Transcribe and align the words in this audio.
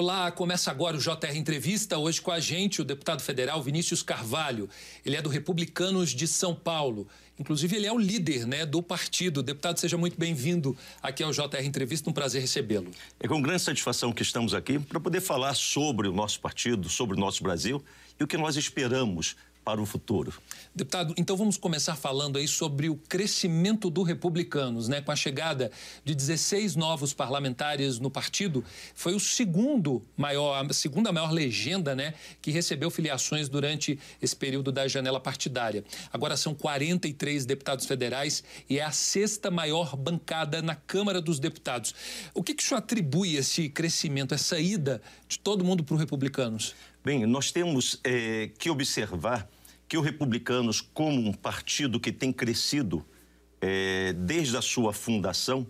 Olá, 0.00 0.30
começa 0.30 0.70
agora 0.70 0.96
o 0.96 0.98
JR 0.98 1.36
Entrevista. 1.36 1.98
Hoje 1.98 2.22
com 2.22 2.30
a 2.30 2.40
gente 2.40 2.80
o 2.80 2.84
deputado 2.86 3.20
federal 3.20 3.62
Vinícius 3.62 4.02
Carvalho. 4.02 4.66
Ele 5.04 5.14
é 5.14 5.20
do 5.20 5.28
Republicanos 5.28 6.08
de 6.08 6.26
São 6.26 6.54
Paulo. 6.54 7.06
Inclusive, 7.38 7.76
ele 7.76 7.86
é 7.86 7.92
o 7.92 7.98
líder 7.98 8.46
né, 8.46 8.64
do 8.64 8.82
partido. 8.82 9.42
Deputado, 9.42 9.78
seja 9.78 9.98
muito 9.98 10.18
bem-vindo 10.18 10.74
aqui 11.02 11.22
ao 11.22 11.30
JR 11.32 11.62
Entrevista. 11.62 12.08
Um 12.08 12.14
prazer 12.14 12.40
recebê-lo. 12.40 12.90
É 13.20 13.28
com 13.28 13.42
grande 13.42 13.60
satisfação 13.60 14.10
que 14.10 14.22
estamos 14.22 14.54
aqui 14.54 14.78
para 14.78 14.98
poder 14.98 15.20
falar 15.20 15.52
sobre 15.52 16.08
o 16.08 16.12
nosso 16.14 16.40
partido, 16.40 16.88
sobre 16.88 17.14
o 17.14 17.20
nosso 17.20 17.42
Brasil 17.42 17.84
e 18.18 18.24
o 18.24 18.26
que 18.26 18.38
nós 18.38 18.56
esperamos 18.56 19.36
para 19.64 19.80
o 19.80 19.86
futuro. 19.86 20.32
Deputado, 20.74 21.14
então 21.16 21.36
vamos 21.36 21.56
começar 21.56 21.96
falando 21.96 22.38
aí 22.38 22.48
sobre 22.48 22.88
o 22.88 22.96
crescimento 22.96 23.90
do 23.90 24.02
Republicanos, 24.02 24.88
né? 24.88 25.00
Com 25.00 25.12
a 25.12 25.16
chegada 25.16 25.70
de 26.04 26.14
16 26.14 26.76
novos 26.76 27.12
parlamentares 27.12 27.98
no 27.98 28.10
partido, 28.10 28.64
foi 28.94 29.14
o 29.14 29.20
segundo 29.20 30.02
maior, 30.16 30.64
a 30.64 30.72
segunda 30.72 31.12
maior 31.12 31.30
legenda, 31.30 31.94
né, 31.94 32.14
que 32.40 32.50
recebeu 32.50 32.90
filiações 32.90 33.48
durante 33.48 33.98
esse 34.20 34.34
período 34.34 34.72
da 34.72 34.88
janela 34.88 35.20
partidária. 35.20 35.84
Agora 36.12 36.36
são 36.36 36.54
43 36.54 37.44
deputados 37.44 37.86
federais 37.86 38.42
e 38.68 38.78
é 38.78 38.82
a 38.82 38.92
sexta 38.92 39.50
maior 39.50 39.96
bancada 39.96 40.62
na 40.62 40.74
Câmara 40.74 41.20
dos 41.20 41.38
Deputados. 41.38 41.94
O 42.34 42.42
que, 42.42 42.54
que 42.54 42.62
o 42.62 42.66
senhor 42.66 42.78
atribui 42.78 43.36
esse 43.36 43.68
crescimento, 43.68 44.34
essa 44.34 44.58
ida 44.58 45.02
de 45.28 45.38
todo 45.38 45.64
mundo 45.64 45.84
para 45.84 45.94
o 45.94 45.98
Republicanos? 45.98 46.74
Bem, 47.02 47.24
nós 47.24 47.50
temos 47.50 47.98
é, 48.04 48.50
que 48.58 48.68
observar 48.68 49.48
que 49.88 49.96
o 49.96 50.02
Republicanos, 50.02 50.82
como 50.82 51.18
um 51.18 51.32
partido 51.32 51.98
que 51.98 52.12
tem 52.12 52.30
crescido 52.30 53.02
é, 53.58 54.12
desde 54.12 54.54
a 54.58 54.60
sua 54.60 54.92
fundação, 54.92 55.66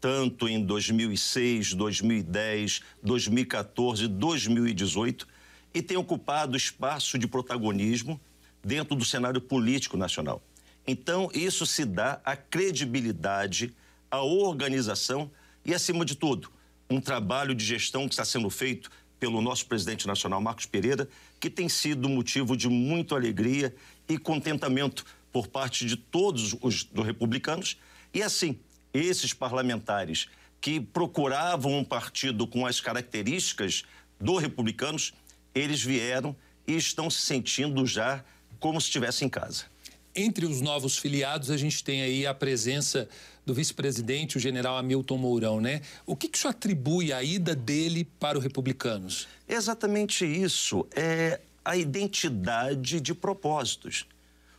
tanto 0.00 0.48
em 0.48 0.64
2006, 0.64 1.74
2010, 1.74 2.80
2014, 3.02 4.08
2018, 4.08 5.28
e 5.74 5.82
tem 5.82 5.98
ocupado 5.98 6.56
espaço 6.56 7.18
de 7.18 7.28
protagonismo 7.28 8.18
dentro 8.64 8.96
do 8.96 9.04
cenário 9.04 9.42
político 9.42 9.98
nacional. 9.98 10.42
Então, 10.86 11.30
isso 11.34 11.66
se 11.66 11.84
dá 11.84 12.18
à 12.24 12.34
credibilidade, 12.34 13.74
à 14.10 14.22
organização 14.22 15.30
e, 15.66 15.74
acima 15.74 16.02
de 16.02 16.14
tudo, 16.14 16.50
um 16.88 16.98
trabalho 16.98 17.54
de 17.54 17.62
gestão 17.62 18.08
que 18.08 18.14
está 18.14 18.24
sendo 18.24 18.48
feito 18.48 18.90
pelo 19.22 19.40
nosso 19.40 19.66
presidente 19.66 20.04
nacional, 20.04 20.40
Marcos 20.40 20.66
Pereira, 20.66 21.08
que 21.38 21.48
tem 21.48 21.68
sido 21.68 22.08
motivo 22.08 22.56
de 22.56 22.68
muita 22.68 23.14
alegria 23.14 23.72
e 24.08 24.18
contentamento 24.18 25.06
por 25.30 25.46
parte 25.46 25.86
de 25.86 25.96
todos 25.96 26.56
os 26.60 26.88
republicanos. 26.92 27.78
E 28.12 28.20
assim, 28.20 28.58
esses 28.92 29.32
parlamentares 29.32 30.26
que 30.60 30.80
procuravam 30.80 31.78
um 31.78 31.84
partido 31.84 32.48
com 32.48 32.66
as 32.66 32.80
características 32.80 33.84
do 34.18 34.38
republicanos, 34.38 35.14
eles 35.54 35.80
vieram 35.80 36.34
e 36.66 36.74
estão 36.74 37.08
se 37.08 37.20
sentindo 37.20 37.86
já 37.86 38.24
como 38.58 38.80
se 38.80 38.88
estivessem 38.88 39.26
em 39.26 39.30
casa. 39.30 39.66
Entre 40.14 40.44
os 40.44 40.60
novos 40.60 40.98
filiados, 40.98 41.50
a 41.50 41.56
gente 41.56 41.82
tem 41.82 42.02
aí 42.02 42.26
a 42.26 42.34
presença 42.34 43.08
do 43.46 43.54
vice-presidente, 43.54 44.36
o 44.36 44.40
general 44.40 44.76
Hamilton 44.76 45.16
Mourão, 45.16 45.60
né? 45.60 45.80
O 46.04 46.14
que, 46.14 46.28
que 46.28 46.36
isso 46.36 46.48
atribui 46.48 47.12
à 47.12 47.22
ida 47.22 47.54
dele 47.54 48.04
para 48.20 48.36
os 48.36 48.44
republicanos? 48.44 49.26
Exatamente 49.48 50.24
isso. 50.24 50.86
É 50.94 51.40
a 51.64 51.76
identidade 51.76 53.00
de 53.00 53.14
propósitos. 53.14 54.06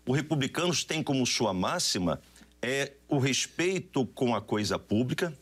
O 0.05 0.11
republicanos 0.11 0.83
tem 0.83 1.03
como 1.03 1.25
sua 1.25 1.53
máxima 1.53 2.19
é 2.61 2.93
o 3.09 3.19
respeito 3.19 4.05
com 4.07 4.33
a 4.33 4.41
coisa 4.41 4.79
pública, 4.79 5.37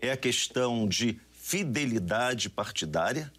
é 0.00 0.10
a 0.10 0.16
questão 0.16 0.88
de 0.88 1.20
fidelidade 1.30 2.48
partidária 2.48 3.30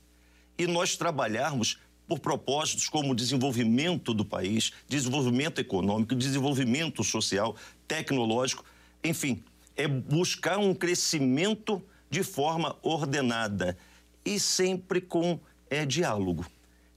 e 0.56 0.68
nós 0.68 0.96
trabalharmos 0.96 1.80
por 2.14 2.20
propósitos 2.20 2.88
como 2.88 3.16
desenvolvimento 3.16 4.14
do 4.14 4.24
país, 4.24 4.72
desenvolvimento 4.88 5.60
econômico, 5.60 6.14
desenvolvimento 6.14 7.04
social, 7.04 7.56
tecnológico, 7.88 8.64
enfim, 9.04 9.44
é 9.76 9.88
buscar 9.88 10.58
um 10.60 10.76
crescimento 10.76 11.82
de 12.10 12.24
forma 12.24 12.76
ordenada 12.84 13.78
e 14.24 14.40
sempre 14.40 15.02
com 15.02 15.40
é, 15.70 15.86
diálogo. 15.86 16.46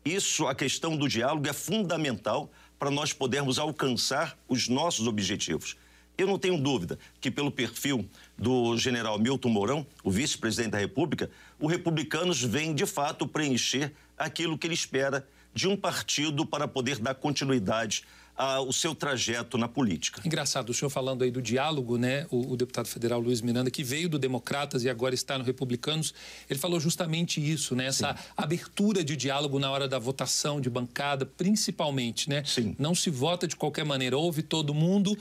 Isso, 0.05 0.47
a 0.47 0.55
questão 0.55 0.97
do 0.97 1.09
diálogo 1.09 1.49
é 1.49 1.53
fundamental 1.53 2.51
para 2.79 2.91
nós 2.91 3.13
podermos 3.13 3.59
alcançar 3.59 4.39
os 4.47 4.69
nossos 4.69 5.07
objetivos. 5.07 5.77
Eu 6.19 6.27
não 6.27 6.39
tenho 6.39 6.59
dúvida 6.59 6.99
que, 7.21 7.31
pelo 7.31 7.51
perfil 7.51 8.09
do 8.37 8.77
general 8.77 9.19
Milton 9.19 9.49
Mourão, 9.49 9.87
o 10.05 10.11
vice-presidente 10.11 10.73
da 10.73 10.79
República, 10.79 11.31
o 11.59 11.67
Republicanos 11.67 12.43
vem 12.43 12.75
de 12.75 12.87
fato 12.87 13.27
preencher 13.27 13.93
aquilo 14.16 14.56
que 14.56 14.66
ele 14.66 14.75
espera 14.75 15.27
de 15.53 15.66
um 15.66 15.77
partido 15.77 16.44
para 16.44 16.69
poder 16.69 16.99
dar 16.99 17.15
continuidade 17.15 18.04
ah, 18.37 18.61
o 18.61 18.73
seu 18.73 18.95
trajeto 18.95 19.57
na 19.57 19.67
política. 19.67 20.21
Engraçado, 20.25 20.71
o 20.71 20.75
senhor 20.75 20.91
falando 20.91 21.25
aí 21.25 21.31
do 21.31 21.41
diálogo, 21.41 21.97
né? 21.97 22.27
O, 22.31 22.53
o, 22.53 22.57
deputado 22.57 22.87
federal 22.87 23.19
Luiz 23.21 23.41
Miranda, 23.41 23.71
que 23.71 23.83
veio 23.83 24.09
do 24.09 24.19
Democratas 24.19 24.85
e 24.85 24.91
agora 24.91 25.15
está 25.15 25.39
no 25.39 25.45
Republicanos, 25.45 26.13
ele 26.49 26.59
falou 26.59 26.79
justamente 26.79 27.41
isso, 27.41 27.75
né? 27.75 27.87
Essa 27.87 28.15
Sim. 28.15 28.23
abertura 28.37 29.03
de 29.03 29.17
diálogo 29.17 29.59
na 29.59 29.71
hora 29.71 29.89
da 29.89 29.99
votação 29.99 30.61
de 30.61 30.69
bancada, 30.69 31.25
principalmente, 31.25 32.29
né? 32.29 32.43
Sim. 32.45 32.77
Não 32.79 32.95
se 32.95 33.09
vota 33.11 33.47
de 33.47 33.57
qualquer 33.57 33.85
maneira, 33.85 34.17
ouve 34.19 34.43
todo 34.43 34.75
mundo 34.75 35.17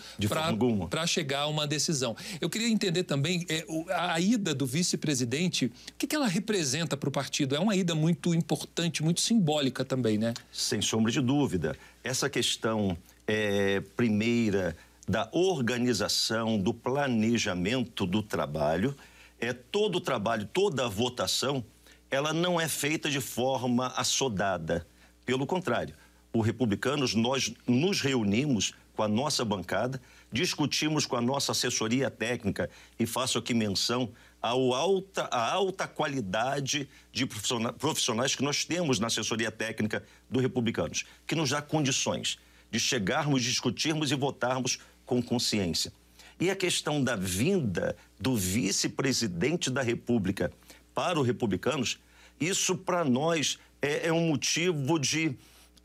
para 0.89 1.07
chegar 1.07 1.41
a 1.41 1.47
uma 1.47 1.65
decisão. 1.65 2.15
Eu 2.41 2.49
queria 2.49 2.67
entender 2.67 3.03
também 3.03 3.45
é, 3.47 3.65
a 3.93 4.19
ida 4.19 4.53
do 4.53 4.65
vice-presidente, 4.65 5.65
o 5.65 5.71
que, 5.97 6.07
que 6.07 6.15
ela 6.15 6.27
representa 6.27 6.97
para 6.97 7.07
o 7.07 7.11
partido? 7.11 7.55
É 7.55 7.59
uma 7.59 7.75
ida 7.75 7.95
muito 7.95 8.33
importante, 8.33 9.03
muito 9.03 9.21
simbólica 9.21 9.85
também, 9.85 10.17
né? 10.17 10.33
Sem 10.51 10.81
sombra 10.81 11.11
de 11.11 11.21
dúvida 11.21 11.77
essa 12.05 12.29
questão 12.29 12.95
é, 13.25 13.81
primeira 13.97 14.77
da 15.07 15.27
organização, 15.31 16.55
do 16.55 16.71
planejamento 16.71 18.05
do 18.05 18.21
trabalho, 18.21 18.95
é 19.39 19.51
todo 19.51 19.95
o 19.95 20.01
trabalho, 20.01 20.47
toda 20.53 20.85
a 20.85 20.87
votação, 20.87 21.65
ela 22.11 22.31
não 22.31 22.61
é 22.61 22.67
feita 22.67 23.09
de 23.09 23.19
forma 23.19 23.87
assodada. 23.87 24.85
Pelo 25.25 25.47
contrário, 25.47 25.95
o 26.31 26.41
Republicanos, 26.41 27.15
nós 27.15 27.51
nos 27.67 28.01
reunimos 28.01 28.73
com 28.95 29.01
a 29.01 29.07
nossa 29.07 29.43
bancada, 29.43 29.99
discutimos 30.31 31.07
com 31.07 31.15
a 31.15 31.21
nossa 31.21 31.53
assessoria 31.53 32.11
técnica 32.11 32.69
e 32.99 33.07
faço 33.07 33.39
aqui 33.39 33.55
menção 33.55 34.11
ao 34.45 34.75
alta, 34.75 35.23
à 35.31 35.51
alta 35.51 35.87
qualidade 35.87 36.87
de 37.11 37.25
profissionais 37.25 38.35
que 38.35 38.43
nós 38.43 38.63
temos 38.63 38.99
na 38.99 39.07
assessoria 39.07 39.49
técnica 39.49 40.03
do 40.29 40.39
Republicanos, 40.39 41.03
que 41.25 41.33
nos 41.33 41.49
dá 41.49 41.63
condições 41.63 42.37
de 42.69 42.79
chegarmos, 42.79 43.41
discutirmos 43.41 44.11
e 44.11 44.15
votarmos 44.15 44.77
com 45.03 45.19
consciência. 45.21 45.91
E 46.39 46.51
a 46.51 46.55
questão 46.55 47.03
da 47.03 47.15
vinda 47.15 47.95
do 48.19 48.35
vice-presidente 48.35 49.71
da 49.71 49.81
República 49.81 50.51
para 50.93 51.19
os 51.19 51.25
republicanos, 51.25 51.97
isso 52.39 52.77
para 52.77 53.03
nós 53.03 53.57
é, 53.81 54.09
é 54.09 54.13
um 54.13 54.27
motivo 54.27 54.99
de 54.99 55.35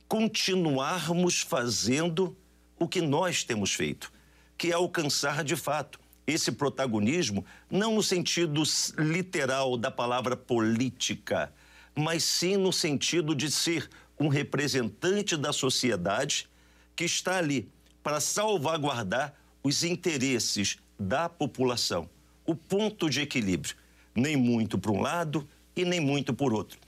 continuarmos 0.06 1.40
fazendo 1.40 2.36
o 2.78 2.86
que 2.86 3.00
nós 3.00 3.42
temos 3.42 3.72
feito, 3.72 4.12
que 4.58 4.68
é 4.68 4.74
alcançar 4.74 5.42
de 5.44 5.56
fato 5.56 5.98
esse 6.26 6.52
protagonismo, 6.52 7.44
não 7.70 7.94
no 7.94 8.02
sentido 8.02 8.62
literal 8.98 9.76
da 9.76 9.90
palavra 9.90 10.36
política, 10.36 11.52
mas 11.94 12.22
sim 12.24 12.56
no 12.56 12.72
sentido 12.72 13.34
de 13.34 13.50
ser 13.50 13.88
um 14.18 14.28
representante 14.28 15.36
da 15.36 15.52
sociedade 15.52 16.48
que 16.94 17.04
está 17.04 17.38
ali 17.38 17.68
para 18.02 18.20
salvaguardar 18.20 19.34
os 19.62 19.82
interesses 19.82 20.78
da 20.98 21.28
população. 21.28 22.08
O 22.44 22.54
ponto 22.54 23.08
de 23.08 23.20
equilíbrio, 23.20 23.74
nem 24.14 24.36
muito 24.36 24.78
para 24.78 24.92
um 24.92 25.00
lado 25.00 25.48
e 25.74 25.84
nem 25.84 26.00
muito 26.00 26.34
por 26.34 26.52
outro. 26.52 26.78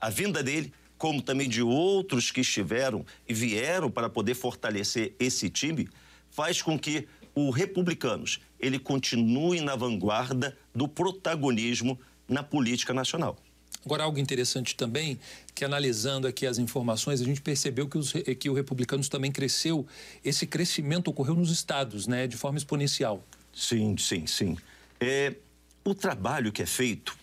A 0.00 0.10
vinda 0.10 0.42
dele 0.42 0.72
como 1.02 1.20
também 1.20 1.48
de 1.48 1.60
outros 1.60 2.30
que 2.30 2.42
estiveram 2.42 3.04
e 3.28 3.34
vieram 3.34 3.90
para 3.90 4.08
poder 4.08 4.34
fortalecer 4.34 5.16
esse 5.18 5.50
time, 5.50 5.88
faz 6.30 6.62
com 6.62 6.78
que 6.78 7.08
o 7.34 7.50
Republicanos 7.50 8.38
ele 8.62 8.78
continue 8.78 9.60
na 9.60 9.74
vanguarda 9.74 10.56
do 10.72 10.86
protagonismo 10.86 11.98
na 12.28 12.42
política 12.42 12.94
nacional. 12.94 13.36
Agora, 13.84 14.04
algo 14.04 14.18
interessante 14.18 14.76
também, 14.76 15.18
que 15.54 15.64
analisando 15.64 16.28
aqui 16.28 16.46
as 16.46 16.58
informações, 16.58 17.20
a 17.20 17.24
gente 17.24 17.40
percebeu 17.40 17.88
que, 17.88 17.98
os, 17.98 18.12
que 18.38 18.48
o 18.48 18.54
Republicanos 18.54 19.08
também 19.08 19.32
cresceu, 19.32 19.84
esse 20.24 20.46
crescimento 20.46 21.08
ocorreu 21.08 21.34
nos 21.34 21.50
estados, 21.50 22.06
né, 22.06 22.28
de 22.28 22.36
forma 22.36 22.56
exponencial. 22.56 23.24
Sim, 23.52 23.96
sim, 23.98 24.24
sim. 24.26 24.56
É, 25.00 25.34
o 25.84 25.96
trabalho 25.96 26.52
que 26.52 26.62
é 26.62 26.66
feito, 26.66 27.16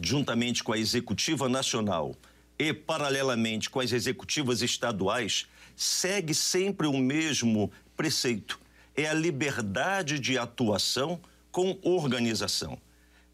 juntamente 0.00 0.62
com 0.62 0.74
a 0.74 0.78
Executiva 0.78 1.48
Nacional, 1.48 2.14
e, 2.58 2.72
paralelamente 2.72 3.70
com 3.70 3.80
as 3.80 3.90
executivas 3.90 4.60
estaduais, 4.60 5.46
segue 5.74 6.34
sempre 6.34 6.86
o 6.86 6.98
mesmo 6.98 7.72
preceito: 7.96 8.60
é 8.96 9.06
a 9.06 9.14
liberdade 9.14 10.18
de 10.18 10.38
atuação 10.38 11.20
com 11.50 11.78
organização. 11.82 12.78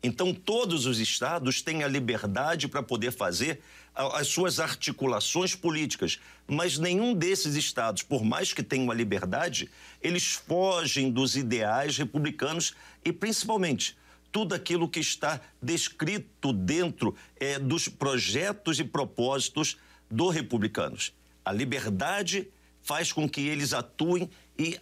Então, 0.03 0.33
todos 0.33 0.87
os 0.87 0.99
estados 0.99 1.61
têm 1.61 1.83
a 1.83 1.89
liberdade 1.89 2.69
para 2.69 2.83
poder 2.83 3.13
fazer 3.13 3.61
as 3.95 4.29
suas 4.29 4.59
articulações 4.59 5.55
políticas, 5.55 6.19
mas 6.47 6.79
nenhum 6.79 7.13
desses 7.13 7.55
estados, 7.55 8.03
por 8.03 8.25
mais 8.25 8.53
que 8.53 8.63
tenham 8.63 8.91
a 8.91 8.95
liberdade, 8.95 9.69
eles 10.01 10.33
fogem 10.33 11.11
dos 11.11 11.37
ideais 11.37 11.99
republicanos 11.99 12.75
e, 13.05 13.13
principalmente, 13.13 13.97
tudo 14.33 14.55
aquilo 14.55 14.89
que 14.89 15.01
está 15.01 15.41
descrito 15.61 16.53
dentro 16.53 17.15
é, 17.39 17.59
dos 17.59 17.89
projetos 17.89 18.79
e 18.79 18.85
propósitos 18.85 19.77
do 20.11 20.29
republicanos. 20.29 21.13
A 21.45 21.53
liberdade 21.53 22.49
faz 22.83 23.13
com 23.13 23.29
que 23.29 23.43
eles 23.43 23.73
atuem 23.73 24.31
e 24.61 24.79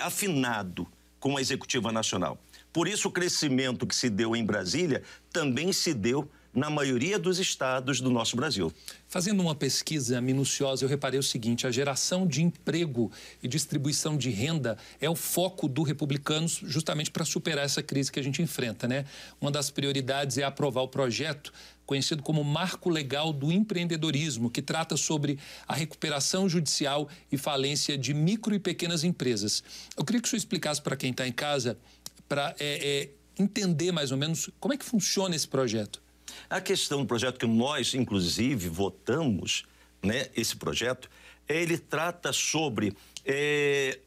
afinado 0.00 0.84
com 1.20 1.36
a 1.36 1.40
executiva 1.40 1.92
nacional. 1.92 2.36
Por 2.72 2.88
isso, 2.88 3.06
o 3.06 3.10
crescimento 3.12 3.86
que 3.86 3.94
se 3.94 4.10
deu 4.10 4.34
em 4.34 4.44
Brasília 4.44 5.02
também 5.32 5.72
se 5.72 5.94
deu 5.94 6.28
na 6.52 6.68
maioria 6.70 7.18
dos 7.18 7.38
estados 7.38 8.00
do 8.00 8.10
nosso 8.10 8.34
Brasil. 8.34 8.72
Fazendo 9.06 9.40
uma 9.40 9.54
pesquisa 9.54 10.20
minuciosa, 10.20 10.84
eu 10.84 10.88
reparei 10.88 11.20
o 11.20 11.22
seguinte: 11.22 11.66
a 11.66 11.70
geração 11.70 12.26
de 12.26 12.42
emprego 12.42 13.12
e 13.42 13.46
distribuição 13.46 14.16
de 14.16 14.30
renda 14.30 14.76
é 15.00 15.08
o 15.08 15.14
foco 15.14 15.68
do 15.68 15.82
Republicanos 15.82 16.60
justamente 16.64 17.10
para 17.10 17.24
superar 17.24 17.64
essa 17.64 17.82
crise 17.82 18.10
que 18.10 18.18
a 18.18 18.22
gente 18.22 18.42
enfrenta, 18.42 18.88
né? 18.88 19.04
Uma 19.40 19.50
das 19.50 19.70
prioridades 19.70 20.36
é 20.38 20.42
aprovar 20.42 20.82
o 20.82 20.88
projeto 20.88 21.52
conhecido 21.86 22.22
como 22.22 22.42
Marco 22.44 22.90
Legal 22.90 23.32
do 23.32 23.50
Empreendedorismo, 23.52 24.50
que 24.50 24.60
trata 24.60 24.96
sobre 24.96 25.38
a 25.66 25.74
recuperação 25.74 26.48
judicial 26.48 27.08
e 27.30 27.38
falência 27.38 27.96
de 27.96 28.12
micro 28.12 28.54
e 28.54 28.58
pequenas 28.58 29.04
empresas. 29.04 29.62
Eu 29.96 30.04
queria 30.04 30.20
que 30.20 30.26
o 30.26 30.30
senhor 30.30 30.38
explicasse 30.38 30.82
para 30.82 30.96
quem 30.96 31.12
está 31.12 31.26
em 31.26 31.32
casa, 31.32 31.78
para 32.28 32.54
é, 32.58 33.08
é, 33.38 33.42
entender 33.42 33.92
mais 33.92 34.10
ou 34.10 34.18
menos 34.18 34.50
como 34.58 34.74
é 34.74 34.76
que 34.76 34.84
funciona 34.84 35.34
esse 35.36 35.46
projeto. 35.46 36.02
A 36.50 36.60
questão 36.60 37.00
do 37.00 37.06
projeto 37.06 37.38
que 37.38 37.46
nós, 37.46 37.94
inclusive, 37.94 38.68
votamos, 38.68 39.64
né, 40.02 40.26
esse 40.36 40.56
projeto, 40.56 41.08
ele 41.48 41.78
trata 41.78 42.32
sobre 42.32 42.92
é, 43.24 43.98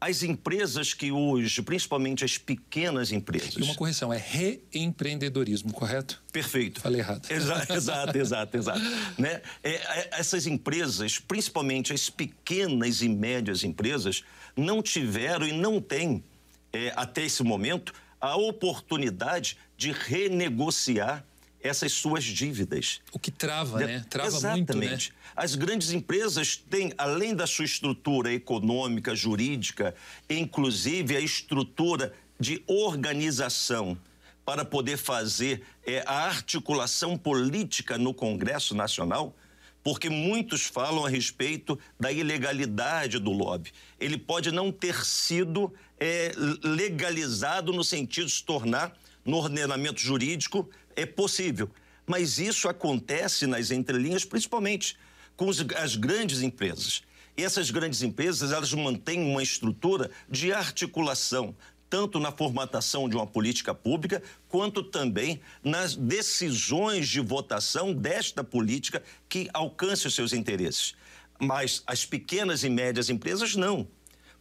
as 0.00 0.22
empresas 0.22 0.94
que 0.94 1.12
hoje, 1.12 1.60
principalmente 1.60 2.24
as 2.24 2.38
pequenas 2.38 3.12
empresas. 3.12 3.54
E 3.54 3.62
uma 3.62 3.74
correção, 3.74 4.10
é 4.10 4.16
reempreendedorismo, 4.16 5.72
correto? 5.72 6.22
Perfeito. 6.32 6.80
Falei 6.80 7.00
errado. 7.00 7.30
Exato, 7.30 7.72
exato, 7.74 8.18
exato, 8.18 8.56
exato. 8.56 8.80
né? 9.18 9.42
É, 9.62 9.72
é, 9.72 10.10
essas 10.12 10.46
empresas, 10.46 11.18
principalmente 11.18 11.92
as 11.92 12.08
pequenas 12.08 13.02
e 13.02 13.08
médias 13.10 13.62
empresas, 13.62 14.24
não 14.56 14.82
tiveram 14.82 15.46
e 15.46 15.52
não 15.52 15.80
têm, 15.82 16.24
é, 16.72 16.92
até 16.96 17.24
esse 17.24 17.42
momento, 17.42 17.92
a 18.18 18.36
oportunidade 18.36 19.58
de 19.76 19.92
renegociar 19.92 21.24
essas 21.62 21.92
suas 21.92 22.24
dívidas. 22.24 23.00
O 23.12 23.18
que 23.18 23.30
trava, 23.30 23.78
né? 23.80 24.04
Trava 24.08 24.28
Exatamente. 24.28 24.72
muito, 24.72 24.90
né? 24.90 24.98
As 25.36 25.54
grandes 25.54 25.92
empresas 25.92 26.56
têm, 26.56 26.92
além 26.96 27.34
da 27.34 27.46
sua 27.46 27.64
estrutura 27.64 28.32
econômica, 28.32 29.14
jurídica, 29.14 29.94
inclusive 30.28 31.16
a 31.16 31.20
estrutura 31.20 32.12
de 32.38 32.62
organização 32.66 33.98
para 34.44 34.64
poder 34.64 34.96
fazer 34.96 35.62
é, 35.84 36.02
a 36.06 36.24
articulação 36.24 37.16
política 37.16 37.98
no 37.98 38.14
Congresso 38.14 38.74
Nacional, 38.74 39.36
porque 39.82 40.10
muitos 40.10 40.64
falam 40.64 41.04
a 41.04 41.08
respeito 41.08 41.78
da 41.98 42.10
ilegalidade 42.10 43.18
do 43.18 43.30
lobby. 43.30 43.72
Ele 43.98 44.18
pode 44.18 44.50
não 44.50 44.72
ter 44.72 45.04
sido 45.04 45.72
é, 45.98 46.32
legalizado 46.62 47.72
no 47.72 47.84
sentido 47.84 48.26
de 48.26 48.32
se 48.32 48.44
tornar 48.44 48.96
no 49.24 49.36
ordenamento 49.36 50.00
jurídico 50.00 50.68
é 50.96 51.06
possível. 51.06 51.70
Mas 52.06 52.38
isso 52.38 52.68
acontece 52.68 53.46
nas 53.46 53.70
entrelinhas, 53.70 54.24
principalmente 54.24 54.96
com 55.36 55.48
as 55.76 55.96
grandes 55.96 56.42
empresas. 56.42 57.02
E 57.36 57.42
essas 57.42 57.70
grandes 57.70 58.02
empresas, 58.02 58.52
elas 58.52 58.72
mantêm 58.74 59.22
uma 59.22 59.42
estrutura 59.42 60.10
de 60.28 60.52
articulação, 60.52 61.54
tanto 61.88 62.20
na 62.20 62.30
formatação 62.30 63.08
de 63.08 63.16
uma 63.16 63.26
política 63.26 63.74
pública, 63.74 64.22
quanto 64.48 64.82
também 64.82 65.40
nas 65.62 65.96
decisões 65.96 67.08
de 67.08 67.20
votação 67.20 67.94
desta 67.94 68.44
política 68.44 69.02
que 69.28 69.48
alcance 69.54 70.06
os 70.06 70.14
seus 70.14 70.32
interesses. 70.32 70.94
Mas 71.38 71.82
as 71.86 72.04
pequenas 72.04 72.62
e 72.62 72.68
médias 72.68 73.08
empresas 73.08 73.56
não. 73.56 73.88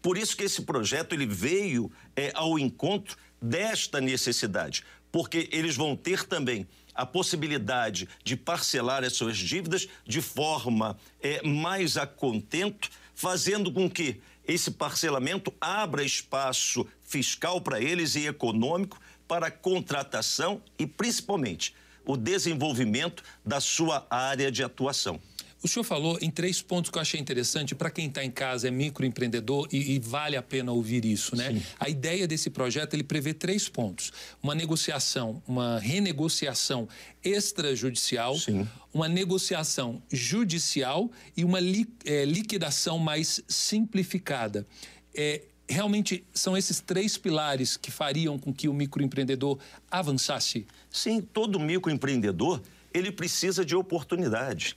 Por 0.01 0.17
isso 0.17 0.35
que 0.35 0.43
esse 0.43 0.61
projeto 0.61 1.13
ele 1.13 1.25
veio 1.25 1.91
é, 2.15 2.31
ao 2.35 2.59
encontro 2.59 3.17
desta 3.41 4.01
necessidade, 4.01 4.83
porque 5.11 5.49
eles 5.51 5.75
vão 5.75 5.95
ter 5.95 6.25
também 6.25 6.67
a 6.93 7.05
possibilidade 7.05 8.09
de 8.23 8.35
parcelar 8.35 9.03
as 9.03 9.13
suas 9.13 9.37
dívidas 9.37 9.87
de 10.05 10.21
forma 10.21 10.97
é, 11.21 11.41
mais 11.47 11.97
a 11.97 12.05
contento, 12.05 12.89
fazendo 13.15 13.71
com 13.71 13.89
que 13.89 14.19
esse 14.45 14.71
parcelamento 14.71 15.53
abra 15.61 16.03
espaço 16.03 16.85
fiscal 17.01 17.61
para 17.61 17.79
eles 17.79 18.15
e 18.15 18.27
econômico 18.27 18.99
para 19.27 19.51
contratação 19.51 20.61
e, 20.77 20.87
principalmente, 20.87 21.75
o 22.03 22.17
desenvolvimento 22.17 23.23
da 23.45 23.61
sua 23.61 24.05
área 24.09 24.51
de 24.51 24.63
atuação. 24.63 25.21
O 25.61 25.67
senhor 25.67 25.83
falou 25.83 26.17
em 26.21 26.31
três 26.31 26.61
pontos 26.61 26.89
que 26.89 26.97
eu 26.97 27.01
achei 27.01 27.19
interessante 27.19 27.75
para 27.75 27.91
quem 27.91 28.07
está 28.07 28.23
em 28.23 28.31
casa, 28.31 28.69
é 28.69 28.71
microempreendedor 28.71 29.67
e, 29.71 29.95
e, 29.95 29.99
vale 29.99 30.37
a 30.37 30.41
pena 30.41 30.71
ouvir 30.71 31.03
isso, 31.03 31.35
né? 31.35 31.51
Sim. 31.51 31.63
A 31.77 31.89
ideia 31.89 32.25
desse 32.25 32.49
projeto 32.49 32.93
ele 32.93 33.03
prevê 33.03 33.33
três 33.33 33.67
pontos: 33.67 34.11
uma 34.41 34.55
negociação, 34.55 35.43
uma 35.45 35.79
renegociação 35.79 36.87
extrajudicial, 37.21 38.37
Sim. 38.37 38.65
uma 38.93 39.09
negociação 39.09 40.01
judicial 40.09 41.11
e 41.35 41.43
uma 41.43 41.59
li, 41.59 41.87
é, 42.05 42.23
liquidação 42.23 42.97
mais 42.97 43.41
simplificada. 43.47 44.65
É, 45.13 45.41
realmente 45.67 46.23
são 46.33 46.57
esses 46.57 46.79
três 46.79 47.17
pilares 47.17 47.75
que 47.75 47.91
fariam 47.91 48.39
com 48.39 48.53
que 48.53 48.69
o 48.69 48.73
microempreendedor 48.73 49.59
avançasse? 49.91 50.65
Sim, 50.89 51.21
todo 51.21 51.59
microempreendedor 51.59 52.61
ele 52.93 53.11
precisa 53.11 53.63
de 53.63 53.75
oportunidade. 53.75 54.75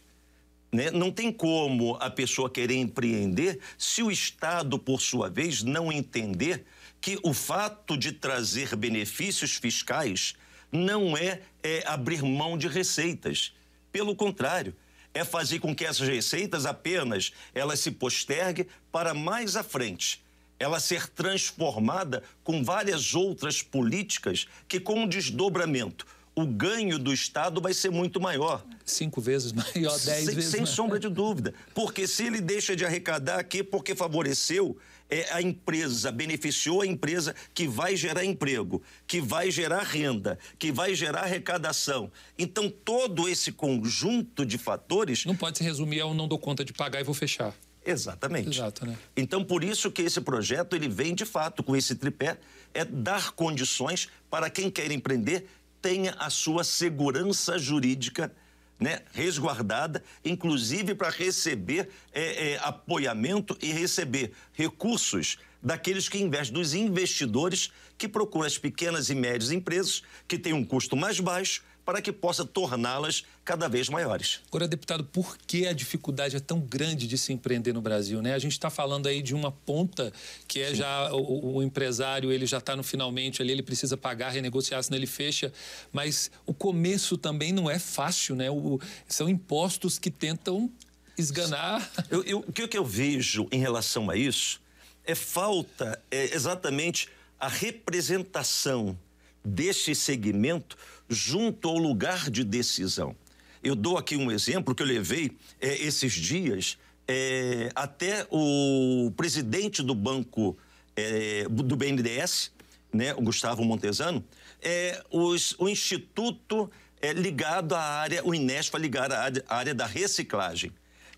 Né? 0.72 0.90
Não 0.90 1.12
tem 1.12 1.30
como 1.30 1.96
a 1.96 2.08
pessoa 2.08 2.48
querer 2.48 2.76
empreender 2.76 3.60
se 3.76 4.02
o 4.02 4.10
Estado, 4.10 4.78
por 4.78 5.00
sua 5.00 5.28
vez, 5.28 5.62
não 5.62 5.92
entender 5.92 6.64
que 7.00 7.18
o 7.22 7.34
fato 7.34 7.96
de 7.96 8.12
trazer 8.12 8.74
benefícios 8.74 9.56
fiscais 9.56 10.34
não 10.70 11.16
é, 11.16 11.42
é 11.62 11.84
abrir 11.86 12.22
mão 12.22 12.56
de 12.56 12.68
receitas. 12.68 13.52
Pelo 13.90 14.16
contrário, 14.16 14.74
é 15.12 15.24
fazer 15.24 15.58
com 15.58 15.74
que 15.74 15.84
essas 15.84 16.08
receitas 16.08 16.64
apenas 16.64 17.32
elas 17.54 17.80
se 17.80 17.90
posterguem 17.90 18.66
para 18.90 19.12
mais 19.12 19.56
à 19.56 19.62
frente 19.62 20.22
ela 20.62 20.78
ser 20.78 21.08
transformada 21.08 22.22
com 22.44 22.62
várias 22.62 23.14
outras 23.14 23.60
políticas 23.60 24.46
que, 24.68 24.78
com 24.78 25.00
um 25.00 25.08
desdobramento, 25.08 26.06
o 26.34 26.46
ganho 26.46 26.98
do 26.98 27.12
Estado 27.12 27.60
vai 27.60 27.74
ser 27.74 27.90
muito 27.90 28.20
maior. 28.20 28.64
Cinco 28.84 29.20
vezes 29.20 29.52
maior, 29.52 29.98
dez 29.98 30.24
sem, 30.24 30.34
vezes 30.34 30.50
Sem 30.50 30.60
maior. 30.60 30.72
sombra 30.74 30.98
de 30.98 31.08
dúvida. 31.08 31.54
Porque 31.74 32.06
se 32.06 32.24
ele 32.24 32.40
deixa 32.40 32.74
de 32.74 32.84
arrecadar 32.84 33.38
aqui 33.38 33.62
porque 33.62 33.94
favoreceu 33.94 34.76
é, 35.10 35.30
a 35.30 35.42
empresa, 35.42 36.10
beneficiou 36.10 36.80
a 36.80 36.86
empresa 36.86 37.34
que 37.52 37.68
vai 37.68 37.94
gerar 37.96 38.24
emprego, 38.24 38.82
que 39.06 39.20
vai 39.20 39.50
gerar 39.50 39.82
renda, 39.82 40.38
que 40.58 40.72
vai 40.72 40.94
gerar 40.94 41.24
arrecadação. 41.24 42.10
Então, 42.38 42.70
todo 42.70 43.28
esse 43.28 43.52
conjunto 43.52 44.46
de 44.46 44.56
fatores. 44.56 45.26
Não 45.26 45.36
pode 45.36 45.58
se 45.58 45.64
resumir 45.64 46.00
ao 46.00 46.14
não 46.14 46.26
dou 46.26 46.38
conta 46.38 46.64
de 46.64 46.72
pagar 46.72 47.00
e 47.00 47.04
vou 47.04 47.14
fechar. 47.14 47.54
Exatamente. 47.84 48.48
Exato, 48.48 48.86
né? 48.86 48.96
Então, 49.16 49.44
por 49.44 49.62
isso 49.62 49.90
que 49.90 50.02
esse 50.02 50.20
projeto 50.20 50.74
ele 50.74 50.88
vem 50.88 51.14
de 51.14 51.26
fato 51.26 51.62
com 51.62 51.76
esse 51.76 51.94
tripé, 51.94 52.38
é 52.72 52.84
dar 52.84 53.32
condições 53.32 54.08
para 54.30 54.48
quem 54.48 54.70
quer 54.70 54.90
empreender 54.90 55.46
tenha 55.82 56.14
a 56.18 56.30
sua 56.30 56.62
segurança 56.62 57.58
jurídica 57.58 58.32
né, 58.78 59.00
resguardada, 59.12 60.02
inclusive 60.24 60.94
para 60.94 61.10
receber 61.10 61.88
é, 62.12 62.52
é, 62.52 62.58
apoiamento 62.62 63.56
e 63.60 63.72
receber 63.72 64.32
recursos 64.52 65.38
daqueles 65.62 66.08
que 66.08 66.18
investem, 66.18 66.54
dos 66.54 66.74
investidores 66.74 67.70
que 67.96 68.08
procuram 68.08 68.46
as 68.46 68.58
pequenas 68.58 69.10
e 69.10 69.14
médias 69.14 69.52
empresas 69.52 70.02
que 70.26 70.38
têm 70.38 70.52
um 70.52 70.64
custo 70.64 70.96
mais 70.96 71.20
baixo 71.20 71.62
para 71.84 72.00
que 72.00 72.12
possa 72.12 72.44
torná-las 72.44 73.24
cada 73.44 73.68
vez 73.68 73.88
maiores. 73.88 74.40
Agora, 74.48 74.68
deputado, 74.68 75.04
por 75.04 75.36
que 75.38 75.66
a 75.66 75.72
dificuldade 75.72 76.36
é 76.36 76.40
tão 76.40 76.60
grande 76.60 77.06
de 77.06 77.18
se 77.18 77.32
empreender 77.32 77.72
no 77.72 77.80
Brasil? 77.80 78.22
Né? 78.22 78.34
A 78.34 78.38
gente 78.38 78.52
está 78.52 78.70
falando 78.70 79.08
aí 79.08 79.20
de 79.20 79.34
uma 79.34 79.50
ponta 79.50 80.12
que 80.46 80.60
é 80.60 80.70
Sim. 80.70 80.76
já 80.76 81.12
o, 81.12 81.56
o, 81.56 81.62
empresário, 81.62 82.30
ele 82.30 82.46
já 82.46 82.58
está 82.58 82.76
no 82.76 82.82
finalmente 82.82 83.42
ali, 83.42 83.52
ele 83.52 83.62
precisa 83.62 83.96
pagar, 83.96 84.30
renegociar, 84.30 84.82
senão 84.82 84.96
ele 84.96 85.06
fecha. 85.06 85.52
Mas 85.92 86.30
o 86.46 86.54
começo 86.54 87.16
também 87.16 87.52
não 87.52 87.68
é 87.68 87.78
fácil, 87.78 88.36
né? 88.36 88.50
O, 88.50 88.80
são 89.08 89.28
impostos 89.28 89.98
que 89.98 90.10
tentam 90.10 90.70
esganar. 91.18 91.90
Eu, 92.10 92.22
eu, 92.24 92.38
o 92.40 92.52
que 92.52 92.78
eu 92.78 92.84
vejo 92.84 93.48
em 93.50 93.58
relação 93.58 94.08
a 94.08 94.16
isso 94.16 94.60
é 95.04 95.14
falta 95.14 96.00
é 96.10 96.34
exatamente 96.34 97.08
a 97.38 97.48
representação 97.48 98.96
deste 99.44 99.94
segmento 99.94 100.76
junto 101.08 101.68
ao 101.68 101.76
lugar 101.76 102.30
de 102.30 102.44
decisão. 102.44 103.14
Eu 103.62 103.74
dou 103.74 103.96
aqui 103.96 104.16
um 104.16 104.30
exemplo 104.30 104.74
que 104.74 104.82
eu 104.82 104.86
levei 104.86 105.36
é, 105.60 105.80
esses 105.82 106.12
dias 106.12 106.78
é, 107.06 107.70
até 107.74 108.26
o 108.30 109.12
presidente 109.16 109.82
do 109.82 109.94
banco 109.94 110.56
é, 110.96 111.46
do 111.48 111.76
BNDES, 111.76 112.52
né, 112.92 113.14
o 113.14 113.22
Gustavo 113.22 113.64
Montesano, 113.64 114.24
é, 114.60 115.02
os, 115.10 115.54
o 115.58 115.68
instituto 115.68 116.70
é 117.00 117.12
ligado 117.12 117.74
à 117.74 117.80
área, 117.80 118.24
o 118.24 118.34
Inésp 118.34 118.76
ligado 118.76 119.12
à 119.12 119.20
área, 119.20 119.44
à 119.48 119.56
área 119.56 119.74
da 119.74 119.86
reciclagem. 119.86 120.72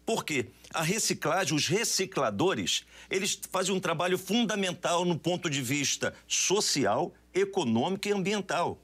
Por 0.06 0.24
quê? 0.24 0.46
A 0.72 0.82
reciclagem, 0.82 1.54
os 1.54 1.66
recicladores, 1.66 2.84
eles 3.10 3.38
fazem 3.50 3.74
um 3.74 3.80
trabalho 3.80 4.18
fundamental 4.18 5.04
no 5.04 5.18
ponto 5.18 5.48
de 5.48 5.62
vista 5.62 6.14
social, 6.26 7.12
econômico 7.34 8.08
e 8.08 8.12
ambiental. 8.12 8.80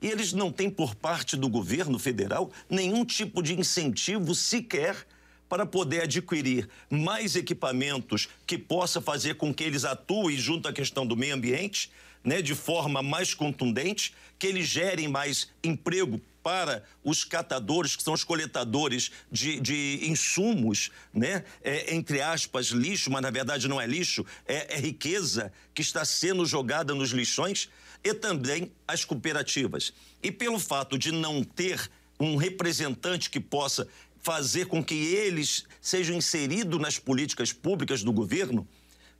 E 0.00 0.08
eles 0.08 0.32
não 0.32 0.50
têm, 0.50 0.68
por 0.68 0.94
parte 0.94 1.36
do 1.36 1.48
governo 1.48 1.98
federal, 1.98 2.50
nenhum 2.68 3.04
tipo 3.04 3.42
de 3.42 3.58
incentivo 3.58 4.34
sequer 4.34 5.06
para 5.48 5.64
poder 5.64 6.02
adquirir 6.02 6.68
mais 6.90 7.36
equipamentos 7.36 8.28
que 8.46 8.58
possa 8.58 9.00
fazer 9.00 9.34
com 9.34 9.52
que 9.54 9.62
eles 9.62 9.84
atuem 9.84 10.36
junto 10.36 10.66
à 10.66 10.72
questão 10.72 11.06
do 11.06 11.16
meio 11.16 11.34
ambiente, 11.34 11.90
né, 12.24 12.40
de 12.40 12.54
forma 12.54 13.02
mais 13.02 13.34
contundente, 13.34 14.14
que 14.38 14.46
eles 14.46 14.66
gerem 14.66 15.08
mais 15.08 15.48
emprego 15.62 16.20
para 16.42 16.82
os 17.04 17.22
catadores, 17.24 17.94
que 17.94 18.02
são 18.02 18.14
os 18.14 18.24
coletadores 18.24 19.12
de, 19.30 19.60
de 19.60 20.00
insumos, 20.02 20.90
né? 21.14 21.44
É, 21.62 21.94
entre 21.94 22.20
aspas, 22.20 22.66
lixo, 22.66 23.10
mas 23.10 23.22
na 23.22 23.30
verdade 23.30 23.68
não 23.68 23.80
é 23.80 23.86
lixo, 23.86 24.26
é, 24.46 24.74
é 24.74 24.80
riqueza 24.80 25.52
que 25.72 25.82
está 25.82 26.04
sendo 26.04 26.44
jogada 26.44 26.94
nos 26.94 27.10
lixões, 27.10 27.68
e 28.04 28.14
também 28.14 28.72
as 28.86 29.04
cooperativas. 29.04 29.92
E 30.22 30.30
pelo 30.30 30.58
fato 30.58 30.98
de 30.98 31.12
não 31.12 31.42
ter 31.42 31.90
um 32.18 32.36
representante 32.36 33.30
que 33.30 33.40
possa 33.40 33.86
fazer 34.20 34.66
com 34.66 34.82
que 34.82 34.94
eles 34.94 35.64
sejam 35.80 36.16
inseridos 36.16 36.80
nas 36.80 36.98
políticas 36.98 37.52
públicas 37.52 38.02
do 38.04 38.12
governo, 38.12 38.66